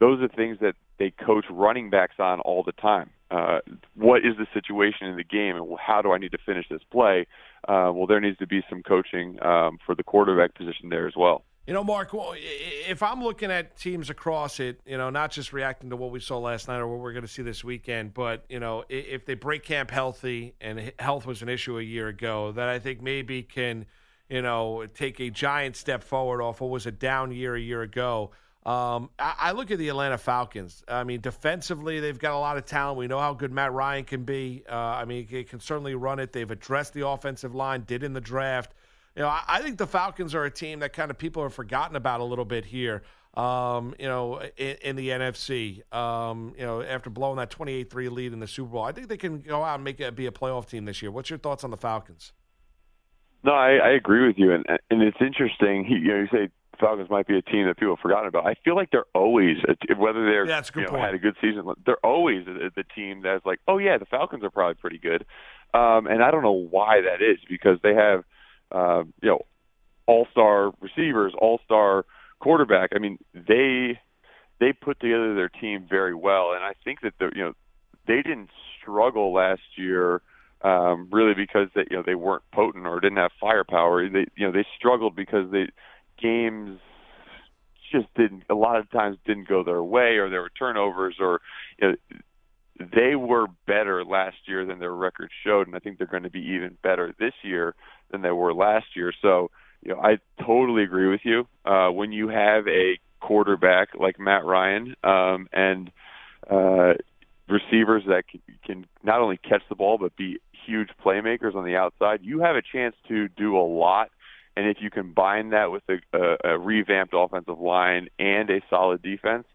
those 0.00 0.22
are 0.22 0.28
things 0.28 0.58
that 0.60 0.76
they 0.98 1.10
coach 1.10 1.44
running 1.50 1.90
backs 1.90 2.16
on 2.18 2.40
all 2.40 2.62
the 2.62 2.72
time. 2.72 3.10
Uh, 3.34 3.58
what 3.96 4.18
is 4.24 4.34
the 4.38 4.46
situation 4.58 5.08
in 5.08 5.16
the 5.16 5.24
game, 5.24 5.56
and 5.56 5.66
how 5.78 6.00
do 6.00 6.12
I 6.12 6.18
need 6.18 6.32
to 6.32 6.42
finish 6.46 6.66
this 6.68 6.82
play? 6.96 7.26
Uh, 7.66 7.90
well, 7.94 8.06
there 8.06 8.20
needs 8.20 8.38
to 8.38 8.46
be 8.46 8.60
some 8.70 8.82
coaching 8.82 9.38
um, 9.42 9.78
for 9.84 9.94
the 9.94 10.04
quarterback 10.04 10.54
position 10.54 10.88
there 10.88 11.06
as 11.08 11.14
well. 11.16 11.42
You 11.66 11.72
know, 11.72 11.82
Mark, 11.82 12.10
if 12.12 13.02
I'm 13.02 13.24
looking 13.24 13.50
at 13.50 13.76
teams 13.76 14.10
across 14.10 14.60
it, 14.60 14.80
you 14.84 14.98
know, 14.98 15.08
not 15.08 15.30
just 15.30 15.52
reacting 15.52 15.88
to 15.90 15.96
what 15.96 16.10
we 16.10 16.20
saw 16.20 16.38
last 16.38 16.68
night 16.68 16.78
or 16.78 16.86
what 16.86 17.00
we're 17.00 17.14
going 17.14 17.24
to 17.24 17.34
see 17.36 17.42
this 17.42 17.64
weekend, 17.64 18.12
but, 18.12 18.44
you 18.50 18.60
know, 18.60 18.84
if 18.90 19.24
they 19.24 19.34
break 19.34 19.62
camp 19.64 19.90
healthy 19.90 20.54
and 20.60 20.92
health 20.98 21.24
was 21.24 21.40
an 21.40 21.48
issue 21.48 21.78
a 21.78 21.82
year 21.82 22.08
ago, 22.08 22.52
that 22.52 22.68
I 22.68 22.78
think 22.78 23.00
maybe 23.00 23.42
can, 23.42 23.86
you 24.28 24.42
know, 24.42 24.86
take 24.94 25.18
a 25.20 25.30
giant 25.30 25.76
step 25.76 26.04
forward 26.04 26.42
off 26.42 26.60
what 26.60 26.70
was 26.70 26.86
a 26.86 26.92
down 26.92 27.32
year 27.32 27.56
a 27.56 27.60
year 27.60 27.80
ago. 27.80 28.30
Um, 28.66 29.10
I, 29.18 29.34
I, 29.38 29.52
look 29.52 29.70
at 29.70 29.78
the 29.78 29.90
Atlanta 29.90 30.16
Falcons. 30.16 30.82
I 30.88 31.04
mean, 31.04 31.20
defensively, 31.20 32.00
they've 32.00 32.18
got 32.18 32.32
a 32.32 32.38
lot 32.38 32.56
of 32.56 32.64
talent. 32.64 32.98
We 32.98 33.06
know 33.08 33.18
how 33.20 33.34
good 33.34 33.52
Matt 33.52 33.74
Ryan 33.74 34.04
can 34.04 34.24
be. 34.24 34.62
Uh, 34.66 34.74
I 34.74 35.04
mean, 35.04 35.26
he 35.26 35.44
can 35.44 35.60
certainly 35.60 35.94
run 35.94 36.18
it. 36.18 36.32
They've 36.32 36.50
addressed 36.50 36.94
the 36.94 37.06
offensive 37.06 37.54
line, 37.54 37.84
did 37.86 38.02
in 38.02 38.14
the 38.14 38.22
draft 38.22 38.72
you 39.16 39.22
know, 39.22 39.28
I, 39.28 39.42
I, 39.46 39.62
think 39.62 39.78
the 39.78 39.86
Falcons 39.86 40.34
are 40.34 40.44
a 40.44 40.50
team 40.50 40.80
that 40.80 40.92
kind 40.92 41.10
of 41.10 41.18
people 41.18 41.42
have 41.42 41.54
forgotten 41.54 41.96
about 41.96 42.20
a 42.20 42.24
little 42.24 42.44
bit 42.44 42.64
here. 42.64 43.02
Um, 43.34 43.94
you 43.98 44.06
know, 44.06 44.40
in, 44.56 44.76
in 44.82 44.96
the 44.96 45.08
NFC, 45.08 45.82
um, 45.92 46.54
you 46.56 46.64
know, 46.64 46.82
after 46.82 47.10
blowing 47.10 47.36
that 47.38 47.50
28-3 47.50 48.10
lead 48.10 48.32
in 48.32 48.38
the 48.38 48.46
Super 48.46 48.70
Bowl, 48.70 48.82
I 48.82 48.92
think 48.92 49.08
they 49.08 49.16
can 49.16 49.40
go 49.40 49.62
out 49.64 49.76
and 49.76 49.84
make 49.84 50.00
it 50.00 50.14
be 50.14 50.26
a 50.26 50.30
playoff 50.30 50.68
team 50.68 50.84
this 50.84 51.02
year. 51.02 51.10
What's 51.10 51.30
your 51.30 51.38
thoughts 51.38 51.64
on 51.64 51.70
the 51.70 51.76
Falcons? 51.76 52.32
No, 53.42 53.52
I, 53.52 53.72
I 53.76 53.90
agree 53.90 54.26
with 54.26 54.38
you, 54.38 54.52
and 54.52 54.64
and 54.90 55.02
it's 55.02 55.18
interesting. 55.20 55.84
You 55.90 56.08
know, 56.08 56.20
you 56.20 56.28
say 56.32 56.48
Falcons 56.78 57.10
might 57.10 57.26
be 57.26 57.36
a 57.36 57.42
team 57.42 57.66
that 57.66 57.76
people 57.78 57.96
have 57.96 58.02
forgotten 58.02 58.28
about. 58.28 58.46
I 58.46 58.54
feel 58.64 58.76
like 58.76 58.90
they're 58.90 59.04
always, 59.14 59.56
whether 59.96 60.24
they're 60.24 60.46
yeah, 60.46 60.62
you 60.74 60.82
know, 60.82 60.98
had 60.98 61.14
a 61.14 61.18
good 61.18 61.36
season, 61.40 61.64
they're 61.84 62.04
always 62.04 62.44
the, 62.46 62.84
team 62.94 63.22
that's 63.22 63.44
like, 63.44 63.60
oh 63.66 63.78
yeah, 63.78 63.98
the 63.98 64.04
Falcons 64.06 64.44
are 64.44 64.50
probably 64.50 64.74
pretty 64.74 64.98
good, 64.98 65.24
um, 65.72 66.06
and 66.06 66.22
I 66.22 66.30
don't 66.30 66.42
know 66.42 66.52
why 66.52 67.00
that 67.00 67.22
is 67.22 67.38
because 67.48 67.78
they 67.82 67.94
have 67.94 68.24
uh, 68.70 69.04
you 69.22 69.28
know, 69.28 69.40
all-star 70.06 70.72
receivers, 70.80 71.32
all-star 71.38 72.04
quarterback. 72.40 72.90
I 72.94 72.98
mean, 72.98 73.18
they 73.32 73.98
they 74.60 74.72
put 74.72 75.00
together 75.00 75.34
their 75.34 75.48
team 75.48 75.86
very 75.88 76.14
well, 76.14 76.52
and 76.52 76.64
I 76.64 76.72
think 76.84 77.00
that 77.02 77.14
the 77.18 77.30
you 77.34 77.42
know 77.44 77.52
they 78.06 78.22
didn't 78.22 78.50
struggle 78.80 79.32
last 79.32 79.62
year 79.76 80.22
um, 80.62 81.08
really 81.10 81.34
because 81.34 81.68
they 81.74 81.84
you 81.90 81.96
know 81.96 82.02
they 82.04 82.14
weren't 82.14 82.42
potent 82.52 82.86
or 82.86 83.00
didn't 83.00 83.18
have 83.18 83.32
firepower. 83.40 84.08
They 84.08 84.26
you 84.36 84.46
know 84.46 84.52
they 84.52 84.66
struggled 84.76 85.16
because 85.16 85.50
they 85.50 85.66
games 86.20 86.78
just 87.92 88.12
didn't 88.14 88.42
a 88.50 88.54
lot 88.54 88.78
of 88.78 88.90
times 88.90 89.16
didn't 89.24 89.48
go 89.48 89.62
their 89.62 89.82
way 89.82 90.16
or 90.16 90.28
there 90.28 90.40
were 90.40 90.50
turnovers 90.58 91.16
or 91.20 91.40
you 91.78 91.88
know 91.88 92.18
they 92.78 93.14
were 93.14 93.46
better 93.66 94.04
last 94.04 94.36
year 94.46 94.66
than 94.66 94.78
their 94.78 94.92
record 94.92 95.30
showed, 95.44 95.66
and 95.66 95.76
I 95.76 95.78
think 95.78 95.98
they're 95.98 96.06
going 96.06 96.24
to 96.24 96.30
be 96.30 96.40
even 96.40 96.76
better 96.82 97.14
this 97.18 97.32
year 97.42 97.74
than 98.10 98.22
they 98.22 98.30
were 98.30 98.52
last 98.52 98.86
year. 98.96 99.12
So, 99.22 99.50
you 99.82 99.92
know, 99.92 100.00
I 100.00 100.18
totally 100.44 100.82
agree 100.82 101.08
with 101.08 101.20
you. 101.24 101.46
Uh, 101.64 101.90
when 101.90 102.12
you 102.12 102.28
have 102.28 102.66
a 102.66 102.98
quarterback 103.20 103.90
like 103.98 104.18
Matt 104.18 104.44
Ryan 104.44 104.94
um, 105.04 105.48
and 105.52 105.90
uh, 106.50 106.94
receivers 107.48 108.02
that 108.06 108.24
can, 108.28 108.40
can 108.64 108.86
not 109.02 109.20
only 109.20 109.36
catch 109.36 109.62
the 109.68 109.74
ball 109.74 109.98
but 109.98 110.16
be 110.16 110.38
huge 110.66 110.88
playmakers 111.04 111.54
on 111.54 111.64
the 111.64 111.76
outside, 111.76 112.20
you 112.22 112.40
have 112.40 112.56
a 112.56 112.62
chance 112.62 112.94
to 113.08 113.28
do 113.28 113.56
a 113.56 113.62
lot. 113.66 114.10
And 114.56 114.68
if 114.68 114.78
you 114.80 114.90
combine 114.90 115.50
that 115.50 115.70
with 115.70 115.82
a, 115.88 115.98
a, 116.16 116.52
a 116.52 116.58
revamped 116.58 117.14
offensive 117.16 117.58
line 117.58 118.08
and 118.18 118.48
a 118.50 118.60
solid 118.70 119.02
defense, 119.02 119.46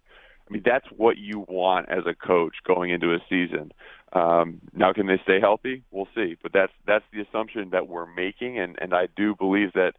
I 0.50 0.54
mean, 0.54 0.64
that's 0.66 0.86
what 0.96 1.18
you 1.18 1.46
want 1.48 1.90
as 1.90 2.04
a 2.06 2.14
coach 2.14 2.56
going 2.66 2.90
into 2.90 3.14
a 3.14 3.20
season. 3.30 3.72
Um, 4.14 4.62
now, 4.74 4.92
can 4.94 5.06
they 5.06 5.20
stay 5.24 5.40
healthy? 5.40 5.84
We'll 5.92 6.08
see. 6.16 6.36
But 6.42 6.54
that's 6.54 6.74
that's 6.88 7.06
the 7.14 7.22
assumption 7.22 7.70
that 7.72 7.88
we're 7.88 8.12
making, 8.12 8.58
and 8.58 8.76
and 8.82 8.94
I 8.94 9.08
do 9.16 9.36
believe 9.36 9.74
that 9.74 9.94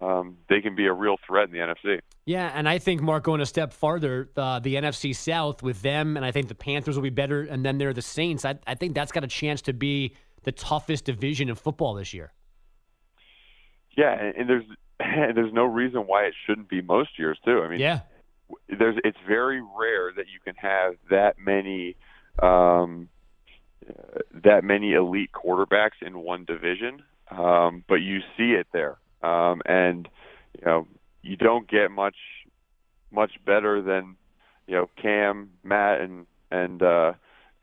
um, 0.00 0.38
they 0.48 0.60
can 0.60 0.74
be 0.74 0.86
a 0.86 0.92
real 0.92 1.16
threat 1.26 1.48
in 1.48 1.52
the 1.52 1.58
NFC. 1.58 2.00
Yeah, 2.24 2.50
and 2.54 2.68
I 2.68 2.78
think 2.78 3.00
Mark 3.00 3.24
going 3.24 3.40
a 3.40 3.46
step 3.46 3.72
farther, 3.72 4.28
uh, 4.36 4.58
the 4.58 4.74
NFC 4.74 5.14
South 5.14 5.62
with 5.62 5.82
them, 5.82 6.16
and 6.16 6.26
I 6.26 6.32
think 6.32 6.48
the 6.48 6.54
Panthers 6.56 6.96
will 6.96 7.02
be 7.02 7.10
better, 7.10 7.42
and 7.42 7.64
then 7.64 7.78
they're 7.78 7.92
the 7.92 8.02
Saints. 8.02 8.44
I, 8.44 8.58
I 8.66 8.74
think 8.74 8.94
that's 8.94 9.12
got 9.12 9.22
a 9.22 9.28
chance 9.28 9.62
to 9.62 9.72
be 9.72 10.16
the 10.42 10.52
toughest 10.52 11.04
division 11.04 11.48
in 11.48 11.54
football 11.54 11.94
this 11.94 12.12
year. 12.12 12.32
Yeah, 13.96 14.12
and, 14.12 14.36
and 14.36 14.48
there's 14.48 14.64
and 15.00 15.36
there's 15.36 15.52
no 15.52 15.64
reason 15.64 16.02
why 16.02 16.24
it 16.24 16.34
shouldn't 16.46 16.68
be 16.68 16.80
most 16.80 17.18
years 17.18 17.38
too. 17.44 17.62
I 17.62 17.68
mean, 17.68 17.80
yeah, 17.80 18.00
there's 18.68 18.96
it's 19.04 19.18
very 19.26 19.60
rare 19.60 20.12
that 20.16 20.26
you 20.32 20.40
can 20.44 20.54
have 20.56 20.94
that 21.10 21.36
many 21.38 21.96
um, 22.42 23.08
that 24.44 24.64
many 24.64 24.92
elite 24.92 25.30
quarterbacks 25.32 26.00
in 26.00 26.18
one 26.18 26.44
division, 26.44 27.02
um, 27.30 27.84
but 27.88 27.96
you 27.96 28.20
see 28.36 28.52
it 28.52 28.66
there, 28.72 28.98
um, 29.22 29.62
and 29.66 30.08
you 30.58 30.64
know 30.64 30.86
you 31.22 31.36
don't 31.36 31.68
get 31.68 31.90
much 31.90 32.16
much 33.10 33.32
better 33.44 33.82
than 33.82 34.16
you 34.66 34.74
know 34.74 34.88
Cam, 35.00 35.50
Matt, 35.62 36.00
and 36.00 36.26
and 36.50 36.82
uh, 36.82 37.12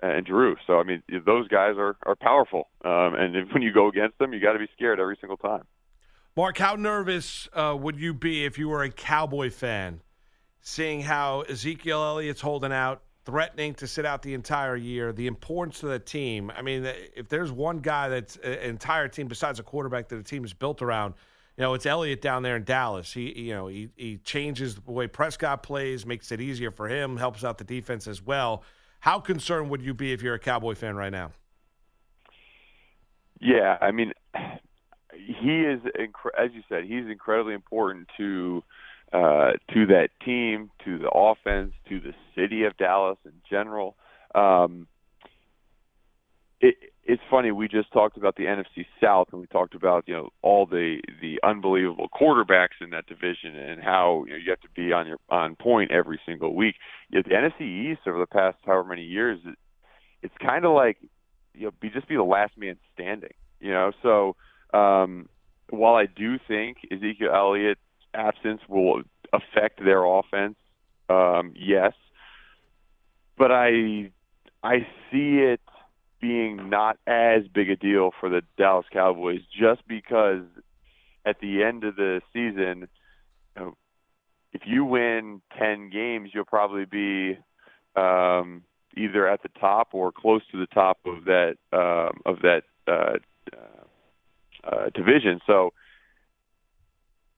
and 0.02 0.26
Drew. 0.26 0.56
So 0.68 0.80
I 0.80 0.84
mean 0.84 1.04
those 1.26 1.48
guys 1.48 1.76
are 1.78 1.96
are 2.04 2.16
powerful, 2.16 2.68
um, 2.84 3.16
and 3.16 3.36
if, 3.36 3.54
when 3.54 3.64
you 3.64 3.74
go 3.74 3.88
against 3.88 4.18
them, 4.18 4.34
you 4.34 4.40
got 4.40 4.54
to 4.54 4.60
be 4.60 4.68
scared 4.76 5.00
every 5.00 5.18
single 5.20 5.38
time. 5.38 5.64
Mark, 6.36 6.58
how 6.58 6.76
nervous 6.76 7.50
uh, 7.54 7.76
would 7.80 8.00
you 8.00 8.14
be 8.14 8.46
if 8.46 8.58
you 8.58 8.70
were 8.70 8.84
a 8.84 8.90
Cowboy 8.90 9.50
fan 9.50 10.02
seeing 10.62 11.02
how 11.02 11.42
Ezekiel 11.42 12.04
Elliott's 12.04 12.42
holding 12.42 12.72
out, 12.72 13.02
threatening 13.26 13.74
to 13.76 13.88
sit 13.88 14.06
out 14.06 14.22
the 14.22 14.34
entire 14.34 14.76
year, 14.76 15.12
the 15.12 15.28
importance 15.28 15.80
to 15.80 15.88
the 15.88 16.00
team. 16.00 16.52
I 16.56 16.62
mean, 16.62 16.86
if 17.16 17.28
there's 17.28 17.52
one 17.52 17.80
guy 17.80 18.10
that's 18.10 18.38
an 18.38 18.54
entire 18.60 19.08
team 19.08 19.28
besides 19.28 19.60
a 19.60 19.64
quarterback 19.64 20.10
that 20.10 20.16
the 20.16 20.24
team 20.24 20.44
is 20.46 20.54
built 20.54 20.82
around, 20.82 21.16
you 21.58 21.64
know, 21.64 21.74
it's 21.74 21.86
Elliott 21.86 22.22
down 22.22 22.44
there 22.44 22.56
in 22.56 22.64
Dallas. 22.64 23.12
He, 23.12 23.38
you 23.38 23.54
know, 23.54 23.68
he, 23.68 23.90
he 23.96 24.18
changes 24.18 24.76
the 24.76 24.92
way 24.92 25.08
Prescott 25.08 25.64
plays, 25.64 26.06
makes 26.06 26.32
it 26.32 26.40
easier 26.40 26.72
for 26.72 26.88
him, 26.88 27.18
helps 27.18 27.44
out 27.44 27.58
the 27.58 27.64
defense 27.64 28.08
as 28.08 28.22
well. 28.22 28.64
How 29.02 29.20
concerned 29.20 29.70
would 29.70 29.82
you 29.82 29.94
be 29.94 30.14
if 30.14 30.22
you're 30.22 30.36
a 30.36 30.40
Cowboy 30.40 30.76
fan 30.76 30.96
right 30.96 31.12
now? 31.12 31.32
Yeah, 33.40 33.78
I 33.82 33.92
mean, 33.92 34.14
he 35.26 35.62
is, 35.62 35.82
as 36.38 36.52
you 36.54 36.62
said, 36.70 36.84
he's 36.84 37.06
incredibly 37.10 37.54
important 37.54 38.08
to 38.18 38.64
uh, 39.12 39.52
to 39.74 39.88
that 39.88 40.10
team, 40.24 40.70
to 40.86 41.00
the 41.00 41.10
offense, 41.10 41.74
to 41.90 42.00
the 42.00 42.14
city 42.36 42.64
of 42.64 42.78
Dallas 42.78 43.18
in 43.26 43.34
general. 43.50 43.96
Um, 44.36 44.88
it, 46.62 46.76
it's 47.04 47.22
funny. 47.30 47.52
We 47.52 47.68
just 47.68 47.92
talked 47.92 48.18
about 48.18 48.36
the 48.36 48.44
NFC 48.44 48.86
South, 49.02 49.30
and 49.32 49.42
we 49.42 49.48
talked 49.48 49.74
about 49.74 50.04
you 50.08 50.14
know 50.14 50.30
all 50.42 50.66
the 50.66 51.02
the 51.22 51.40
unbelievable 51.44 52.08
quarterbacks 52.10 52.82
in 52.82 52.92
that 52.92 53.08
division, 53.08 53.56
and 53.56 53.82
how 53.82 54.26
you, 54.28 54.34
know, 54.34 54.38
you 54.38 54.50
have 54.52 54.62
to 54.62 54.70
be 54.76 54.92
on 54.94 55.08
your 55.08 55.18
on 55.30 55.56
point 55.56 55.92
every 55.92 56.20
single 56.26 56.56
week. 56.56 56.76
Yet 57.10 57.26
the 57.26 57.32
NFC 57.32 57.92
East 57.92 58.02
over 58.06 58.20
the 58.20 58.28
past 58.28 58.58
however 58.66 58.84
many 58.84 59.04
years, 59.04 59.40
it, 59.46 59.58
it's 60.22 60.36
kind 60.40 60.66
of 60.66 60.74
like 60.74 60.98
you 61.56 61.66
know 61.66 61.72
be 61.82 61.90
just 61.90 62.08
be 62.08 62.16
the 62.16 62.24
last 62.24 62.58
man 62.58 62.78
standing. 62.94 63.34
You 63.60 63.72
know, 63.72 63.92
so 64.04 64.36
um, 64.74 65.28
while 65.70 65.96
I 65.96 66.06
do 66.06 66.38
think 66.48 66.78
Ezekiel 66.92 67.32
Elliott 67.34 67.78
absence 68.14 68.62
will 68.68 69.04
affect 69.34 69.84
their 69.84 70.04
offense. 70.04 70.56
Um, 71.10 71.54
yes, 71.56 71.94
but 73.38 73.52
I 73.52 74.12
I 74.64 74.88
see 75.12 75.40
it 75.40 75.62
being 76.22 76.70
not 76.70 76.98
as 77.08 77.44
big 77.54 77.70
a 77.70 77.76
deal 77.76 78.12
for 78.20 78.30
the 78.30 78.42
Dallas 78.58 78.86
Cowboys 78.92 79.42
just 79.58 79.88
because 79.88 80.44
at 81.26 81.40
the 81.40 81.64
end 81.64 81.84
of 81.84 81.96
the 81.96 82.22
season, 82.34 82.88
you 83.56 83.62
know, 83.62 83.78
if 84.52 84.62
you 84.66 84.84
win 84.84 85.42
ten 85.58 85.90
games, 85.90 86.32
you'll 86.34 86.46
probably 86.46 86.86
be 86.86 87.38
um, 87.96 88.64
either 88.98 89.28
at 89.28 89.44
the 89.44 89.50
top 89.60 89.90
or 89.94 90.12
close 90.12 90.42
to 90.52 90.60
the 90.60 90.68
top 90.68 91.00
of 91.06 91.26
that 91.26 91.56
um, 91.72 92.22
of 92.26 92.42
that 92.42 92.64
uh, 92.88 93.18
uh, 93.54 93.84
division. 94.94 95.40
So 95.46 95.74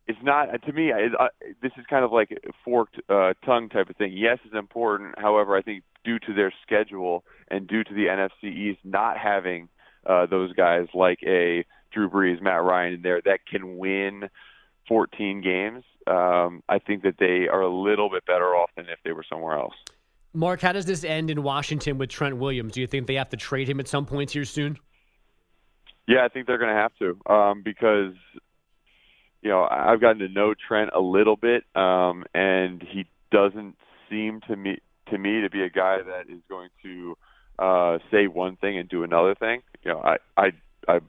it's 0.07 0.19
not 0.23 0.47
to 0.65 0.73
me. 0.73 0.91
I, 0.91 1.07
I, 1.23 1.27
this 1.61 1.71
is 1.77 1.85
kind 1.89 2.03
of 2.03 2.11
like 2.11 2.31
a 2.31 2.51
forked 2.65 2.97
uh, 3.09 3.33
tongue 3.45 3.69
type 3.69 3.89
of 3.89 3.95
thing. 3.95 4.13
Yes, 4.13 4.39
it's 4.45 4.55
important. 4.55 5.15
However, 5.17 5.55
I 5.55 5.61
think 5.61 5.83
due 6.03 6.19
to 6.19 6.33
their 6.33 6.53
schedule 6.63 7.23
and 7.49 7.67
due 7.67 7.83
to 7.83 7.93
the 7.93 8.05
NFC 8.05 8.51
East 8.51 8.79
not 8.83 9.17
having 9.17 9.69
uh, 10.05 10.25
those 10.25 10.53
guys 10.53 10.87
like 10.93 11.19
a 11.23 11.65
Drew 11.93 12.09
Brees, 12.09 12.41
Matt 12.41 12.63
Ryan 12.63 12.93
in 12.93 13.01
there 13.01 13.21
that 13.25 13.45
can 13.49 13.77
win 13.77 14.29
14 14.87 15.41
games. 15.41 15.83
Um, 16.07 16.63
I 16.67 16.79
think 16.79 17.03
that 17.03 17.15
they 17.19 17.47
are 17.47 17.61
a 17.61 17.73
little 17.73 18.09
bit 18.09 18.25
better 18.25 18.55
off 18.55 18.71
than 18.75 18.85
if 18.85 18.99
they 19.03 19.11
were 19.11 19.25
somewhere 19.29 19.57
else. 19.57 19.75
Mark, 20.33 20.61
how 20.61 20.71
does 20.71 20.85
this 20.85 21.03
end 21.03 21.29
in 21.29 21.43
Washington 21.43 21.97
with 21.97 22.09
Trent 22.09 22.37
Williams? 22.37 22.73
Do 22.73 22.81
you 22.81 22.87
think 22.87 23.07
they 23.07 23.15
have 23.15 23.29
to 23.29 23.37
trade 23.37 23.69
him 23.69 23.79
at 23.79 23.87
some 23.87 24.05
point 24.05 24.31
here 24.31 24.45
soon? 24.45 24.77
Yeah, 26.07 26.25
I 26.25 26.29
think 26.29 26.47
they're 26.47 26.57
going 26.57 26.73
to 26.73 26.81
have 26.81 26.91
to 26.99 27.31
um, 27.31 27.61
because 27.63 28.13
you 29.41 29.49
know 29.49 29.67
I've 29.69 30.01
gotten 30.01 30.19
to 30.19 30.29
know 30.29 30.53
Trent 30.67 30.91
a 30.95 30.99
little 30.99 31.35
bit, 31.35 31.63
um, 31.75 32.25
and 32.33 32.81
he 32.81 33.05
doesn't 33.31 33.75
seem 34.09 34.41
to 34.47 34.55
me 34.55 34.79
to 35.09 35.17
me 35.17 35.41
to 35.41 35.49
be 35.49 35.61
a 35.61 35.69
guy 35.69 35.97
that 36.01 36.33
is 36.33 36.41
going 36.49 36.69
to 36.83 37.17
uh, 37.59 37.99
say 38.11 38.27
one 38.27 38.55
thing 38.57 38.77
and 38.77 38.89
do 38.89 39.03
another 39.03 39.35
thing. 39.35 39.61
You 39.83 39.93
know, 39.93 39.99
I 39.99 40.17
I 40.37 40.51
I 40.87 40.99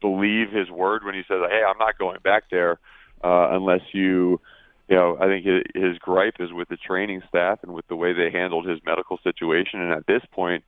believe 0.00 0.50
his 0.50 0.70
word 0.70 1.04
when 1.04 1.14
he 1.14 1.22
says, 1.28 1.38
"Hey, 1.48 1.62
I'm 1.66 1.78
not 1.78 1.98
going 1.98 2.18
back 2.22 2.44
there 2.50 2.78
uh, 3.22 3.48
unless 3.52 3.82
you." 3.92 4.40
You 4.88 4.96
know, 4.96 5.16
I 5.18 5.26
think 5.26 5.46
his, 5.46 5.62
his 5.74 5.98
gripe 5.98 6.34
is 6.38 6.52
with 6.52 6.68
the 6.68 6.76
training 6.76 7.22
staff 7.28 7.60
and 7.62 7.72
with 7.72 7.86
the 7.86 7.96
way 7.96 8.12
they 8.12 8.30
handled 8.30 8.66
his 8.66 8.78
medical 8.84 9.16
situation. 9.24 9.80
And 9.80 9.92
at 9.92 10.06
this 10.06 10.20
point, 10.32 10.64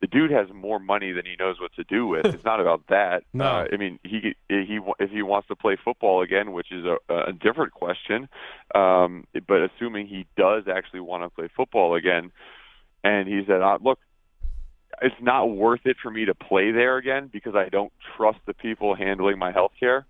the 0.00 0.06
dude 0.06 0.30
has 0.30 0.48
more 0.52 0.78
money 0.78 1.12
than 1.12 1.26
he 1.26 1.36
knows 1.38 1.60
what 1.60 1.74
to 1.74 1.84
do 1.84 2.06
with. 2.06 2.24
It's 2.24 2.44
not 2.44 2.60
about 2.60 2.86
that. 2.88 3.24
No. 3.32 3.44
Uh, 3.44 3.66
I 3.72 3.76
mean, 3.76 3.98
he 4.02 4.34
he 4.48 4.80
if 4.98 5.10
he 5.10 5.22
wants 5.22 5.48
to 5.48 5.56
play 5.56 5.76
football 5.82 6.20
again, 6.22 6.52
which 6.52 6.72
is 6.72 6.84
a, 6.84 7.14
a 7.14 7.32
different 7.32 7.72
question. 7.72 8.28
Um, 8.74 9.26
but 9.46 9.62
assuming 9.62 10.08
he 10.08 10.26
does 10.36 10.64
actually 10.68 11.00
want 11.00 11.22
to 11.22 11.30
play 11.30 11.48
football 11.56 11.94
again, 11.94 12.32
and 13.04 13.28
he 13.28 13.42
said, 13.46 13.62
uh, 13.62 13.78
"Look, 13.80 13.98
it's 15.00 15.14
not 15.20 15.46
worth 15.46 15.82
it 15.84 15.96
for 16.02 16.10
me 16.10 16.24
to 16.24 16.34
play 16.34 16.72
there 16.72 16.96
again 16.96 17.30
because 17.32 17.54
I 17.54 17.68
don't 17.68 17.92
trust 18.16 18.40
the 18.46 18.54
people 18.54 18.94
handling 18.94 19.38
my 19.38 19.52
health 19.52 19.72
care." 19.78 20.06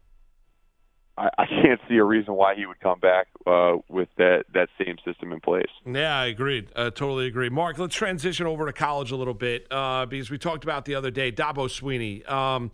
I, 1.16 1.28
I 1.38 1.46
can't 1.46 1.80
see 1.88 1.96
a 1.96 2.04
reason 2.04 2.34
why 2.34 2.54
he 2.54 2.66
would 2.66 2.80
come 2.80 2.98
back 3.00 3.28
uh, 3.46 3.76
with 3.88 4.08
that 4.16 4.44
that 4.54 4.68
same 4.82 4.96
system 5.04 5.32
in 5.32 5.40
place. 5.40 5.70
Yeah, 5.84 6.16
I 6.16 6.26
agreed. 6.26 6.68
Uh, 6.74 6.90
totally 6.90 7.26
agree. 7.26 7.48
Mark, 7.48 7.78
let's 7.78 7.94
transition 7.94 8.46
over 8.46 8.66
to 8.66 8.72
college 8.72 9.10
a 9.10 9.16
little 9.16 9.34
bit 9.34 9.66
uh, 9.70 10.06
because 10.06 10.30
we 10.30 10.38
talked 10.38 10.64
about 10.64 10.84
the 10.84 10.94
other 10.94 11.10
day, 11.10 11.30
Dabo 11.30 11.68
Swinney. 11.68 12.28
Um, 12.30 12.70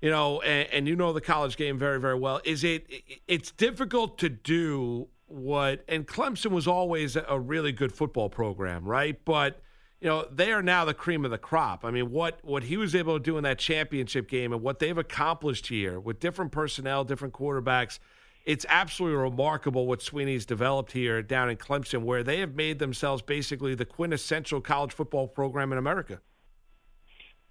you 0.00 0.10
know, 0.10 0.40
and, 0.42 0.68
and, 0.72 0.88
you 0.88 0.94
know 0.94 1.14
the 1.14 1.22
college 1.22 1.56
game 1.56 1.78
very, 1.78 1.98
very 1.98 2.18
well. 2.18 2.40
Is 2.44 2.64
it? 2.64 2.86
It's 3.26 3.50
difficult 3.50 4.18
to 4.18 4.28
do 4.28 5.08
what, 5.26 5.84
and 5.88 6.06
Clemson 6.06 6.50
was 6.50 6.68
always 6.68 7.16
a 7.16 7.40
really 7.40 7.72
good 7.72 7.92
football 7.92 8.28
program, 8.28 8.84
right? 8.84 9.18
But 9.24 9.60
you 10.06 10.12
know 10.12 10.24
they 10.30 10.52
are 10.52 10.62
now 10.62 10.84
the 10.84 10.94
cream 10.94 11.24
of 11.24 11.32
the 11.32 11.38
crop. 11.38 11.84
I 11.84 11.90
mean, 11.90 12.12
what 12.12 12.38
what 12.44 12.62
he 12.62 12.76
was 12.76 12.94
able 12.94 13.18
to 13.18 13.22
do 13.22 13.38
in 13.38 13.42
that 13.42 13.58
championship 13.58 14.28
game 14.28 14.52
and 14.52 14.62
what 14.62 14.78
they've 14.78 14.96
accomplished 14.96 15.66
here 15.66 15.98
with 15.98 16.20
different 16.20 16.52
personnel, 16.52 17.02
different 17.02 17.34
quarterbacks, 17.34 17.98
it's 18.44 18.64
absolutely 18.68 19.18
remarkable 19.18 19.84
what 19.88 19.98
Swinney's 19.98 20.46
developed 20.46 20.92
here 20.92 21.22
down 21.22 21.50
in 21.50 21.56
Clemson, 21.56 22.02
where 22.02 22.22
they 22.22 22.38
have 22.38 22.54
made 22.54 22.78
themselves 22.78 23.20
basically 23.20 23.74
the 23.74 23.84
quintessential 23.84 24.60
college 24.60 24.92
football 24.92 25.26
program 25.26 25.72
in 25.72 25.78
America. 25.78 26.20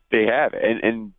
They 0.09 0.25
have, 0.25 0.53
and 0.53 0.81
and 0.81 1.11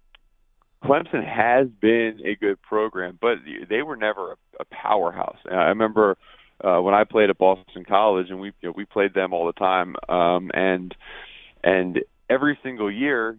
Clemson 0.82 1.22
has 1.22 1.68
been 1.68 2.18
a 2.24 2.34
good 2.34 2.62
program, 2.62 3.18
but 3.20 3.40
they 3.68 3.82
were 3.82 3.96
never 3.96 4.32
a, 4.32 4.36
a 4.60 4.64
powerhouse. 4.70 5.36
I 5.50 5.66
remember 5.66 6.16
uh, 6.62 6.80
when 6.80 6.94
I 6.94 7.04
played 7.04 7.30
at 7.30 7.38
Boston 7.38 7.84
College, 7.84 8.30
and 8.30 8.40
we 8.40 8.48
you 8.60 8.68
know, 8.68 8.75
we 8.76 8.84
played 8.84 9.14
them 9.14 9.32
all 9.32 9.46
the 9.46 9.52
time, 9.52 9.96
um, 10.08 10.50
and 10.54 10.94
and 11.62 12.00
every 12.30 12.58
single 12.62 12.90
year, 12.90 13.38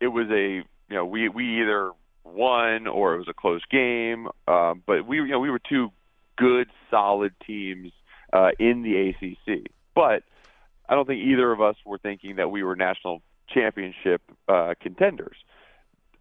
it 0.00 0.08
was 0.08 0.26
a 0.30 0.56
you 0.56 0.96
know 0.96 1.04
we 1.04 1.28
we 1.28 1.62
either 1.62 1.92
won 2.24 2.86
or 2.86 3.14
it 3.14 3.18
was 3.18 3.28
a 3.28 3.34
close 3.34 3.62
game, 3.70 4.28
um, 4.46 4.82
but 4.86 5.06
we 5.06 5.16
you 5.16 5.28
know 5.28 5.40
we 5.40 5.50
were 5.50 5.60
two 5.60 5.90
good 6.36 6.68
solid 6.90 7.32
teams 7.46 7.92
uh, 8.32 8.50
in 8.58 8.82
the 8.82 9.10
ACC, 9.10 9.70
but 9.94 10.22
I 10.88 10.94
don't 10.94 11.06
think 11.06 11.22
either 11.22 11.50
of 11.50 11.60
us 11.60 11.76
were 11.86 11.98
thinking 11.98 12.36
that 12.36 12.50
we 12.50 12.62
were 12.62 12.76
national 12.76 13.22
championship 13.48 14.22
uh, 14.48 14.74
contenders. 14.80 15.36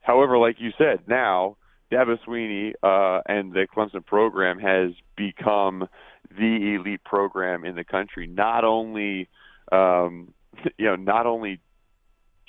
However, 0.01 0.37
like 0.37 0.57
you 0.59 0.71
said, 0.77 1.01
now 1.07 1.57
Dabo 1.91 2.17
Swinney 2.25 2.73
uh, 2.81 3.21
and 3.27 3.51
the 3.53 3.67
Clemson 3.67 4.05
program 4.05 4.59
has 4.59 4.91
become 5.17 5.87
the 6.29 6.75
elite 6.79 7.03
program 7.03 7.65
in 7.65 7.75
the 7.75 7.83
country. 7.83 8.27
Not 8.27 8.63
only, 8.63 9.27
um, 9.71 10.33
you 10.77 10.85
know, 10.85 10.95
not 10.95 11.25
only 11.25 11.59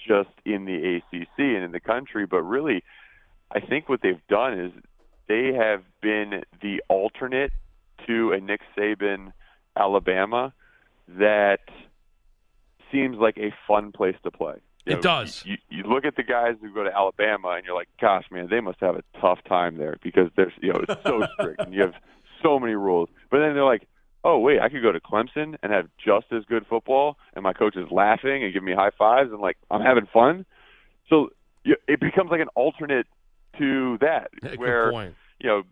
just 0.07 0.31
in 0.45 0.65
the 0.65 0.97
ACC 0.97 1.39
and 1.39 1.65
in 1.65 1.73
the 1.73 1.81
country, 1.81 2.27
but 2.27 2.43
really, 2.43 2.83
I 3.51 3.61
think 3.61 3.89
what 3.89 4.01
they've 4.03 4.27
done 4.29 4.59
is 4.59 4.73
they 5.29 5.53
have 5.55 5.83
been 6.01 6.43
the 6.61 6.83
alternate 6.89 7.53
to 8.07 8.33
a 8.33 8.41
Nick 8.41 8.61
Saban 8.77 9.33
Alabama 9.77 10.53
that 11.09 11.61
seems 12.91 13.17
like 13.19 13.39
a 13.39 13.55
fun 13.67 13.93
place 13.93 14.17
to 14.25 14.31
play. 14.31 14.57
You 14.85 14.95
it 14.95 14.97
know, 14.97 15.03
does. 15.03 15.45
You, 15.47 15.57
you 15.71 15.85
look 15.85 16.05
at 16.05 16.17
the 16.17 16.25
guys 16.25 16.57
who 16.61 16.73
go 16.75 16.83
to 16.83 16.95
Alabama, 16.95 17.51
and 17.51 17.65
you're 17.65 17.75
like, 17.75 17.89
"Gosh, 18.01 18.25
man, 18.31 18.49
they 18.51 18.61
must 18.61 18.81
have 18.81 18.97
a 18.97 19.03
tough 19.21 19.39
time 19.49 19.77
there 19.77 19.97
because 20.03 20.29
there's, 20.37 20.53
you 20.61 20.73
know, 20.73 20.81
it's 20.89 21.03
so 21.05 21.25
strict, 21.35 21.61
and 21.61 21.73
you 21.73 21.83
have 21.83 21.95
so 22.43 22.59
many 22.59 22.75
rules." 22.75 23.09
But 23.31 23.39
then 23.39 23.55
they're 23.55 23.65
like, 23.65 23.87
"Oh, 24.25 24.39
wait, 24.39 24.61
I 24.61 24.69
could 24.69 24.83
go 24.83 24.91
to 24.91 25.01
Clemson 25.01 25.57
and 25.63 25.73
have 25.73 25.89
just 26.05 26.27
as 26.33 26.45
good 26.47 26.67
football, 26.67 27.17
and 27.35 27.45
my 27.45 27.53
coach 27.53 27.77
is 27.77 27.91
laughing 27.93 28.43
and 28.43 28.53
giving 28.53 28.67
me 28.67 28.75
high 28.75 28.91
fives, 28.99 29.31
and 29.31 29.41
like 29.41 29.57
I'm 29.71 29.83
having 29.83 30.07
fun." 30.13 30.45
So 31.09 31.31
you, 31.65 31.77
it 31.87 32.01
becomes 32.01 32.33
like 32.33 32.41
an 32.41 32.49
alternate 32.57 33.07
to 33.59 33.99
that, 34.01 34.31
yeah, 34.43 34.55
where 34.57 34.91
you 35.39 35.49
know, 35.49 35.63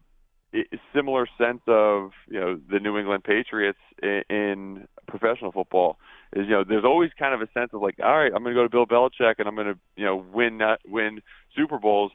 it, 0.53 0.69
similar 0.95 1.27
sense 1.37 1.63
of 1.67 2.13
you 2.29 2.39
know 2.39 2.61
the 2.71 2.79
New 2.79 2.97
England 2.97 3.25
Patriots 3.25 3.79
in, 4.01 4.23
in 4.31 4.89
professional 5.09 5.51
football 5.51 5.99
is 6.35 6.47
you 6.47 6.51
know 6.53 6.65
there's 6.67 6.85
always 6.85 7.11
kind 7.19 7.35
of 7.35 7.41
a 7.41 7.51
sense 7.53 7.71
of 7.73 7.83
like 7.83 7.97
all 8.03 8.19
right 8.19 8.33
I'm 8.35 8.43
going 8.43 8.55
to 8.55 8.61
go 8.61 8.65
to 8.65 8.69
Bill 8.69 8.87
Belichick 8.87 9.35
and 9.39 9.49
I'm 9.49 9.55
going 9.55 9.75
to 9.75 9.79
you 9.97 10.05
know 10.05 10.17
win 10.17 10.59
that 10.59 10.81
win 10.87 11.21
Super 11.57 11.79
Bowls 11.79 12.13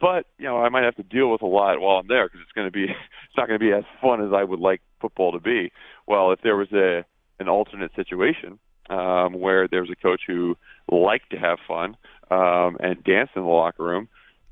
but 0.00 0.26
you 0.38 0.44
know 0.44 0.58
I 0.58 0.68
might 0.68 0.84
have 0.84 0.96
to 0.96 1.02
deal 1.02 1.30
with 1.30 1.42
a 1.42 1.46
lot 1.46 1.80
while 1.80 1.96
I'm 1.96 2.08
there 2.08 2.26
because 2.26 2.40
it's 2.42 2.52
going 2.52 2.66
to 2.66 2.72
be 2.72 2.84
it's 2.84 3.36
not 3.36 3.48
going 3.48 3.58
to 3.58 3.64
be 3.64 3.72
as 3.72 3.84
fun 4.00 4.24
as 4.24 4.32
I 4.34 4.44
would 4.44 4.60
like 4.60 4.80
football 5.00 5.32
to 5.32 5.40
be 5.40 5.72
well 6.06 6.32
if 6.32 6.40
there 6.42 6.56
was 6.56 6.72
a 6.72 7.04
an 7.38 7.48
alternate 7.48 7.92
situation 7.94 8.58
um, 8.88 9.34
where 9.40 9.68
there's 9.68 9.90
a 9.90 9.96
coach 9.96 10.22
who 10.26 10.56
liked 10.90 11.30
to 11.30 11.36
have 11.36 11.58
fun 11.66 11.96
um, 12.30 12.76
and 12.80 13.02
dance 13.04 13.30
in 13.34 13.42
the 13.42 13.48
locker 13.48 13.82
room 13.82 14.08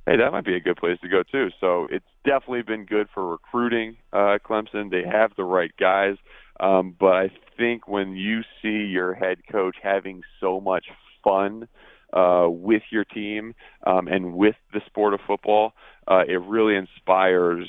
hey, 0.06 0.16
that 0.18 0.32
might 0.32 0.44
be 0.44 0.56
a 0.56 0.60
good 0.60 0.76
place 0.76 0.98
to 1.02 1.08
go 1.08 1.22
too. 1.22 1.48
So 1.60 1.86
it's 1.90 2.04
definitely 2.24 2.62
been 2.62 2.84
good 2.84 3.08
for 3.14 3.30
recruiting 3.30 3.96
uh, 4.12 4.38
Clemson. 4.44 4.90
They 4.90 5.02
have 5.10 5.32
the 5.36 5.44
right 5.44 5.72
guys. 5.78 6.16
Um, 6.60 6.94
but 6.98 7.12
I 7.12 7.30
think 7.56 7.88
when 7.88 8.16
you 8.16 8.42
see 8.62 8.86
your 8.86 9.14
head 9.14 9.38
coach 9.50 9.76
having 9.82 10.22
so 10.40 10.60
much 10.60 10.86
fun 11.22 11.68
uh, 12.12 12.46
with 12.48 12.82
your 12.90 13.04
team 13.04 13.54
um, 13.86 14.08
and 14.08 14.34
with 14.34 14.56
the 14.72 14.80
sport 14.86 15.14
of 15.14 15.20
football, 15.26 15.72
uh, 16.06 16.22
it 16.28 16.40
really 16.40 16.76
inspires 16.76 17.68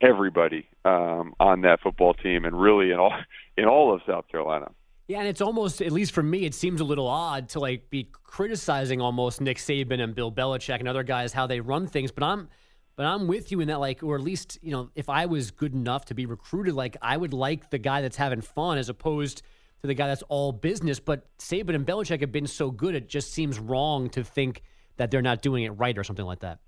everybody 0.00 0.66
um, 0.84 1.34
on 1.38 1.60
that 1.62 1.80
football 1.80 2.14
team 2.14 2.44
and 2.44 2.60
really 2.60 2.90
in 2.90 2.98
all 2.98 3.12
in 3.56 3.66
all 3.66 3.94
of 3.94 4.00
South 4.06 4.26
Carolina. 4.28 4.70
Yeah, 5.06 5.18
and 5.18 5.26
it's 5.26 5.40
almost, 5.40 5.82
at 5.82 5.90
least 5.90 6.12
for 6.12 6.22
me, 6.22 6.44
it 6.44 6.54
seems 6.54 6.80
a 6.80 6.84
little 6.84 7.08
odd 7.08 7.48
to 7.50 7.58
like 7.58 7.90
be 7.90 8.08
criticizing 8.22 9.00
almost 9.00 9.40
Nick 9.40 9.56
Saban 9.56 10.00
and 10.00 10.14
Bill 10.14 10.30
Belichick 10.30 10.78
and 10.78 10.86
other 10.86 11.02
guys 11.02 11.32
how 11.32 11.48
they 11.48 11.58
run 11.58 11.88
things. 11.88 12.12
But 12.12 12.22
I'm 12.22 12.48
but 12.96 13.06
I'm 13.06 13.26
with 13.26 13.50
you 13.50 13.60
in 13.60 13.68
that, 13.68 13.80
like, 13.80 14.02
or 14.02 14.16
at 14.16 14.22
least, 14.22 14.58
you 14.62 14.70
know, 14.70 14.90
if 14.94 15.08
I 15.08 15.26
was 15.26 15.50
good 15.50 15.72
enough 15.72 16.06
to 16.06 16.14
be 16.14 16.26
recruited, 16.26 16.74
like, 16.74 16.96
I 17.00 17.16
would 17.16 17.32
like 17.32 17.70
the 17.70 17.78
guy 17.78 18.02
that's 18.02 18.16
having 18.16 18.40
fun 18.40 18.78
as 18.78 18.88
opposed 18.88 19.42
to 19.80 19.86
the 19.86 19.94
guy 19.94 20.08
that's 20.08 20.22
all 20.28 20.52
business. 20.52 21.00
But 21.00 21.26
Saban 21.38 21.74
and 21.74 21.86
Belichick 21.86 22.20
have 22.20 22.32
been 22.32 22.46
so 22.46 22.70
good, 22.70 22.94
it 22.94 23.08
just 23.08 23.32
seems 23.32 23.58
wrong 23.58 24.10
to 24.10 24.24
think 24.24 24.62
that 24.96 25.10
they're 25.10 25.22
not 25.22 25.40
doing 25.42 25.64
it 25.64 25.70
right 25.70 25.96
or 25.96 26.04
something 26.04 26.26
like 26.26 26.40
that. 26.40 26.58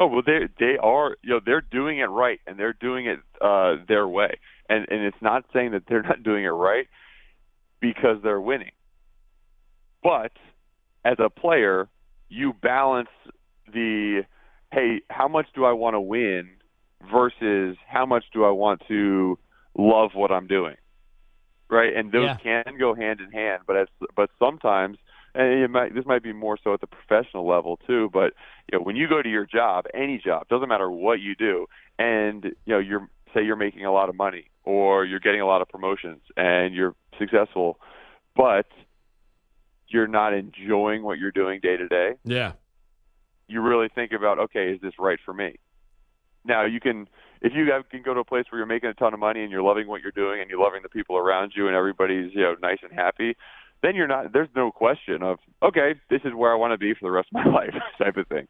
Oh 0.00 0.08
well, 0.08 0.22
they 0.26 0.48
they 0.58 0.76
are 0.76 1.16
you 1.22 1.30
know 1.30 1.40
they're 1.44 1.60
doing 1.60 2.00
it 2.00 2.10
right 2.10 2.40
and 2.46 2.58
they're 2.58 2.72
doing 2.72 3.06
it 3.06 3.20
uh, 3.40 3.76
their 3.86 4.08
way, 4.08 4.38
and 4.68 4.86
and 4.90 5.02
it's 5.02 5.22
not 5.22 5.44
saying 5.52 5.70
that 5.70 5.84
they're 5.88 6.02
not 6.10 6.22
doing 6.22 6.44
it 6.44 6.48
right 6.48 6.88
because 7.80 8.16
they're 8.22 8.40
winning, 8.40 8.72
but 10.02 10.32
as 11.04 11.16
a 11.18 11.30
player, 11.30 11.88
you 12.28 12.54
balance 12.54 13.10
the 13.72 14.24
hey, 14.74 15.00
how 15.08 15.28
much 15.28 15.46
do 15.54 15.64
I 15.64 15.72
want 15.72 15.94
to 15.94 16.00
win 16.00 16.50
versus 17.10 17.76
how 17.86 18.06
much 18.06 18.24
do 18.32 18.44
I 18.44 18.50
want 18.50 18.82
to 18.88 19.38
love 19.76 20.10
what 20.14 20.30
I'm 20.30 20.46
doing, 20.46 20.76
right? 21.70 21.94
And 21.94 22.10
those 22.12 22.36
yeah. 22.44 22.64
can 22.64 22.78
go 22.78 22.94
hand 22.94 23.20
in 23.20 23.30
hand, 23.30 23.62
but 23.66 23.76
as 23.76 23.88
but 24.16 24.30
sometimes, 24.38 24.98
and 25.34 25.62
it 25.62 25.68
might, 25.68 25.94
this 25.94 26.06
might 26.06 26.22
be 26.22 26.32
more 26.32 26.58
so 26.62 26.74
at 26.74 26.80
the 26.80 26.86
professional 26.86 27.46
level 27.46 27.78
too. 27.86 28.10
But 28.12 28.32
you 28.70 28.78
know, 28.78 28.84
when 28.84 28.96
you 28.96 29.08
go 29.08 29.22
to 29.22 29.28
your 29.28 29.46
job, 29.46 29.84
any 29.94 30.18
job, 30.18 30.48
doesn't 30.48 30.68
matter 30.68 30.90
what 30.90 31.20
you 31.20 31.34
do, 31.34 31.66
and 31.98 32.44
you 32.44 32.74
know, 32.74 32.78
you're 32.78 33.08
say 33.34 33.44
you're 33.44 33.56
making 33.56 33.84
a 33.84 33.92
lot 33.92 34.08
of 34.08 34.14
money 34.14 34.48
or 34.64 35.04
you're 35.04 35.20
getting 35.20 35.40
a 35.40 35.46
lot 35.46 35.60
of 35.60 35.68
promotions 35.68 36.20
and 36.36 36.74
you're 36.74 36.94
successful, 37.18 37.78
but 38.36 38.66
you're 39.88 40.06
not 40.06 40.32
enjoying 40.32 41.02
what 41.02 41.18
you're 41.18 41.32
doing 41.32 41.60
day 41.60 41.76
to 41.76 41.88
day, 41.88 42.12
Yeah. 42.24 42.52
You 43.48 43.60
really 43.60 43.88
think 43.94 44.12
about, 44.12 44.38
okay, 44.38 44.72
is 44.72 44.80
this 44.80 44.94
right 44.98 45.18
for 45.24 45.34
me? 45.34 45.56
Now 46.44 46.64
you 46.64 46.80
can, 46.80 47.08
if 47.40 47.52
you 47.54 47.70
have, 47.72 47.88
can 47.88 48.02
go 48.02 48.14
to 48.14 48.20
a 48.20 48.24
place 48.24 48.44
where 48.50 48.58
you're 48.58 48.66
making 48.66 48.90
a 48.90 48.94
ton 48.94 49.14
of 49.14 49.20
money 49.20 49.42
and 49.42 49.50
you're 49.50 49.62
loving 49.62 49.88
what 49.88 50.02
you're 50.02 50.12
doing 50.12 50.40
and 50.40 50.50
you're 50.50 50.60
loving 50.60 50.82
the 50.82 50.88
people 50.88 51.16
around 51.16 51.52
you 51.56 51.66
and 51.66 51.76
everybody's 51.76 52.32
you 52.34 52.42
know 52.42 52.54
nice 52.62 52.78
and 52.82 52.92
happy, 52.92 53.36
then 53.82 53.94
you're 53.94 54.08
not. 54.08 54.32
There's 54.32 54.48
no 54.54 54.70
question 54.70 55.22
of 55.22 55.38
okay, 55.62 55.94
this 56.10 56.20
is 56.24 56.32
where 56.34 56.52
I 56.52 56.56
want 56.56 56.72
to 56.72 56.78
be 56.78 56.94
for 56.94 57.06
the 57.06 57.10
rest 57.10 57.28
of 57.34 57.44
my 57.44 57.50
life, 57.60 57.74
type 57.98 58.16
of 58.16 58.26
thing. 58.28 58.46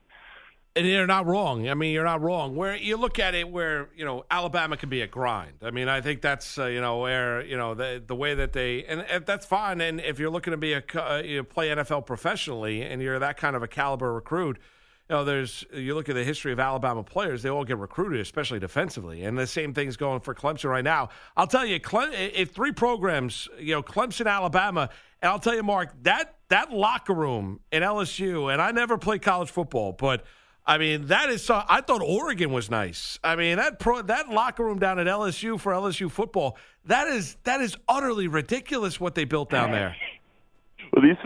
And 0.76 0.86
you're 0.86 1.06
not 1.06 1.26
wrong. 1.26 1.68
I 1.68 1.74
mean, 1.74 1.92
you're 1.92 2.04
not 2.04 2.20
wrong. 2.20 2.56
Where 2.56 2.74
you 2.74 2.96
look 2.96 3.20
at 3.20 3.36
it, 3.36 3.48
where 3.48 3.90
you 3.94 4.04
know 4.04 4.24
Alabama 4.28 4.76
can 4.76 4.88
be 4.88 5.02
a 5.02 5.06
grind. 5.06 5.58
I 5.62 5.70
mean, 5.70 5.88
I 5.88 6.00
think 6.00 6.20
that's 6.20 6.58
uh, 6.58 6.66
you 6.66 6.80
know 6.80 6.98
where 6.98 7.44
you 7.44 7.56
know 7.56 7.74
the 7.74 8.02
the 8.04 8.16
way 8.16 8.34
that 8.34 8.52
they 8.52 8.84
and, 8.84 9.02
and 9.02 9.24
that's 9.24 9.46
fine. 9.46 9.80
And 9.80 10.00
if 10.00 10.18
you're 10.18 10.30
looking 10.30 10.50
to 10.50 10.56
be 10.56 10.72
a 10.72 10.82
uh, 10.94 11.22
you 11.24 11.38
know, 11.38 11.44
play 11.44 11.68
NFL 11.68 12.06
professionally 12.06 12.82
and 12.82 13.00
you're 13.00 13.20
that 13.20 13.36
kind 13.36 13.54
of 13.54 13.62
a 13.62 13.68
caliber 13.68 14.12
recruit, 14.12 14.58
you 15.08 15.16
know, 15.16 15.24
there's 15.24 15.64
you 15.72 15.94
look 15.94 16.08
at 16.08 16.14
the 16.14 16.24
history 16.24 16.52
of 16.52 16.58
Alabama 16.58 17.02
players; 17.02 17.42
they 17.42 17.50
all 17.50 17.64
get 17.64 17.78
recruited, 17.78 18.20
especially 18.20 18.58
defensively. 18.58 19.24
And 19.24 19.36
the 19.36 19.46
same 19.46 19.74
thing's 19.74 19.96
going 19.96 20.20
for 20.20 20.34
Clemson 20.34 20.70
right 20.70 20.84
now. 20.84 21.10
I'll 21.36 21.46
tell 21.46 21.66
you, 21.66 21.78
Cle- 21.78 22.12
if 22.12 22.52
three 22.52 22.72
programs, 22.72 23.48
you 23.58 23.74
know, 23.74 23.82
Clemson, 23.82 24.26
Alabama, 24.26 24.88
and 25.20 25.30
I'll 25.30 25.38
tell 25.38 25.54
you, 25.54 25.62
Mark, 25.62 25.90
that 26.04 26.36
that 26.48 26.72
locker 26.72 27.12
room 27.12 27.60
in 27.70 27.82
LSU, 27.82 28.50
and 28.50 28.62
I 28.62 28.70
never 28.70 28.96
played 28.96 29.20
college 29.20 29.50
football, 29.50 29.92
but 29.92 30.24
I 30.66 30.78
mean, 30.78 31.08
that 31.08 31.28
is 31.28 31.44
so. 31.44 31.62
I 31.68 31.82
thought 31.82 32.00
Oregon 32.00 32.50
was 32.50 32.70
nice. 32.70 33.18
I 33.22 33.36
mean, 33.36 33.56
that 33.58 33.78
pro, 33.78 34.00
that 34.00 34.30
locker 34.30 34.64
room 34.64 34.78
down 34.78 34.98
at 34.98 35.06
LSU 35.06 35.60
for 35.60 35.72
LSU 35.72 36.10
football, 36.10 36.56
that 36.86 37.06
is 37.08 37.36
that 37.44 37.60
is 37.60 37.76
utterly 37.86 38.26
ridiculous 38.28 38.98
what 38.98 39.14
they 39.14 39.26
built 39.26 39.50
down 39.50 39.70
there. 39.72 39.94
Well, 40.94 41.02
these 41.02 41.16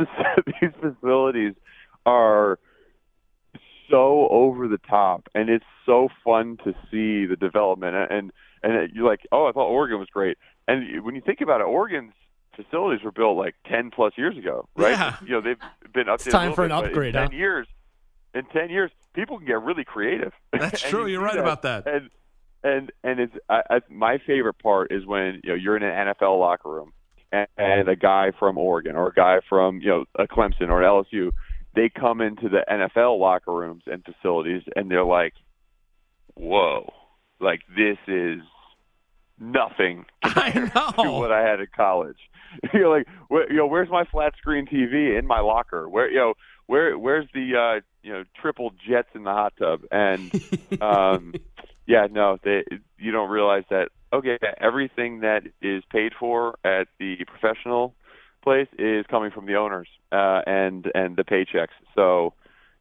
these 0.60 0.70
facilities 0.80 1.54
are 2.04 2.58
so 3.90 4.28
over 4.30 4.68
the 4.68 4.78
top, 4.78 5.28
and 5.34 5.48
it's 5.48 5.64
so 5.86 6.08
fun 6.24 6.58
to 6.64 6.72
see 6.90 7.26
the 7.26 7.36
development. 7.38 7.96
And 8.10 8.32
and 8.62 8.90
you're 8.92 9.08
like, 9.08 9.20
oh, 9.32 9.46
I 9.46 9.52
thought 9.52 9.68
Oregon 9.68 9.98
was 9.98 10.08
great. 10.08 10.36
And 10.66 11.04
when 11.04 11.14
you 11.14 11.20
think 11.20 11.40
about 11.40 11.60
it, 11.60 11.64
Oregon's 11.64 12.12
facilities 12.56 13.04
were 13.04 13.12
built 13.12 13.36
like 13.36 13.54
ten 13.66 13.90
plus 13.90 14.12
years 14.16 14.36
ago, 14.36 14.68
right? 14.76 14.92
Yeah. 14.92 15.16
You 15.22 15.32
know, 15.32 15.40
they've 15.40 15.92
been 15.92 16.06
updated. 16.06 16.26
a 16.28 16.30
time 16.30 16.54
for 16.54 16.64
an 16.64 16.70
bit, 16.70 16.76
but 16.76 16.84
upgrade, 16.86 17.14
In 17.14 17.22
huh? 17.22 17.28
ten 17.28 17.38
years, 17.38 17.66
in 18.34 18.44
ten 18.46 18.70
years, 18.70 18.90
people 19.14 19.38
can 19.38 19.46
get 19.46 19.62
really 19.62 19.84
creative. 19.84 20.32
That's 20.52 20.82
true. 20.82 21.06
you 21.06 21.12
You're 21.12 21.22
right 21.22 21.38
about 21.38 21.62
that. 21.62 21.86
And 21.86 22.10
and 22.64 22.92
and 23.04 23.20
it's 23.20 23.34
I, 23.48 23.62
I, 23.70 23.80
my 23.88 24.18
favorite 24.26 24.58
part 24.58 24.92
is 24.92 25.06
when 25.06 25.40
you 25.44 25.50
know 25.50 25.54
you're 25.54 25.76
in 25.76 25.82
an 25.82 26.08
NFL 26.08 26.38
locker 26.40 26.68
room 26.68 26.92
and, 27.30 27.46
and 27.56 27.88
a 27.88 27.96
guy 27.96 28.32
from 28.38 28.58
Oregon 28.58 28.96
or 28.96 29.08
a 29.08 29.14
guy 29.14 29.38
from 29.48 29.80
you 29.80 29.88
know 29.88 30.04
a 30.16 30.26
Clemson 30.26 30.68
or 30.68 30.82
an 30.82 31.04
LSU, 31.04 31.30
they 31.78 31.88
come 31.88 32.20
into 32.20 32.48
the 32.48 32.64
NFL 32.68 33.20
locker 33.20 33.52
rooms 33.52 33.84
and 33.86 34.04
facilities 34.04 34.62
and 34.74 34.90
they're 34.90 35.04
like, 35.04 35.34
"Whoa, 36.34 36.92
like 37.40 37.60
this 37.68 37.98
is 38.08 38.40
nothing 39.38 40.04
I 40.24 40.50
to 40.50 40.72
know. 40.74 41.18
what 41.20 41.30
I 41.30 41.48
had 41.48 41.60
in 41.60 41.68
college." 41.74 42.18
You're 42.74 42.88
like, 42.88 43.06
where, 43.28 43.48
you 43.48 43.58
know, 43.58 43.66
where's 43.66 43.90
my 43.90 44.04
flat 44.06 44.32
screen 44.38 44.66
TV 44.66 45.16
in 45.16 45.26
my 45.26 45.38
locker? 45.38 45.88
Where 45.88 46.10
you 46.10 46.16
know, 46.16 46.34
where 46.66 46.98
where's 46.98 47.28
the 47.32 47.54
uh, 47.54 47.80
you 48.02 48.12
know 48.12 48.24
triple 48.40 48.72
jets 48.88 49.10
in 49.14 49.22
the 49.22 49.30
hot 49.30 49.52
tub? 49.56 49.82
And 49.92 50.32
um, 50.82 51.32
yeah, 51.86 52.08
no, 52.10 52.38
they, 52.42 52.64
you 52.98 53.12
don't 53.12 53.30
realize 53.30 53.64
that. 53.70 53.90
Okay, 54.12 54.38
everything 54.58 55.20
that 55.20 55.42
is 55.62 55.84
paid 55.92 56.12
for 56.18 56.58
at 56.64 56.88
the 56.98 57.24
professional 57.26 57.94
place 58.48 58.68
is 58.78 59.04
coming 59.10 59.30
from 59.30 59.44
the 59.44 59.56
owners 59.56 59.88
uh, 60.10 60.40
and 60.46 60.90
and 60.94 61.16
the 61.16 61.24
paychecks. 61.24 61.76
So, 61.94 62.32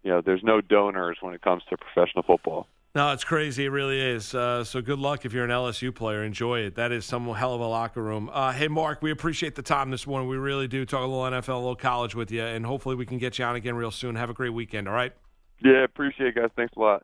you 0.01 0.11
know, 0.11 0.21
there's 0.21 0.43
no 0.43 0.61
donors 0.61 1.17
when 1.19 1.33
it 1.33 1.41
comes 1.41 1.63
to 1.69 1.77
professional 1.77 2.23
football. 2.23 2.67
No, 2.95 3.11
it's 3.11 3.25
crazy. 3.25 3.65
It 3.65 3.69
really 3.69 3.99
is. 3.99 4.33
Uh, 4.33 4.63
so 4.63 4.81
good 4.81 4.97
luck 4.97 5.25
if 5.25 5.33
you're 5.33 5.43
an 5.43 5.51
LSU 5.51 5.93
player. 5.93 6.23
Enjoy 6.23 6.61
it. 6.61 6.75
That 6.75 6.93
is 6.93 7.05
some 7.05 7.27
hell 7.33 7.53
of 7.53 7.59
a 7.59 7.67
locker 7.67 8.01
room. 8.01 8.29
Uh, 8.31 8.53
hey, 8.53 8.69
Mark, 8.69 9.01
we 9.01 9.11
appreciate 9.11 9.55
the 9.55 9.61
time 9.61 9.91
this 9.91 10.07
morning. 10.07 10.29
We 10.29 10.37
really 10.37 10.69
do. 10.69 10.85
Talk 10.85 11.03
a 11.03 11.05
little 11.05 11.39
NFL, 11.39 11.55
a 11.55 11.57
little 11.57 11.75
college 11.75 12.15
with 12.15 12.31
you, 12.31 12.43
and 12.43 12.65
hopefully 12.65 12.95
we 12.95 13.05
can 13.05 13.17
get 13.17 13.37
you 13.37 13.45
on 13.45 13.55
again 13.55 13.75
real 13.75 13.91
soon. 13.91 14.15
Have 14.15 14.29
a 14.29 14.33
great 14.33 14.53
weekend. 14.53 14.87
All 14.87 14.95
right. 14.95 15.11
Yeah, 15.59 15.83
appreciate 15.83 16.29
it, 16.29 16.35
guys. 16.35 16.49
Thanks 16.55 16.73
a 16.77 16.79
lot. 16.79 17.03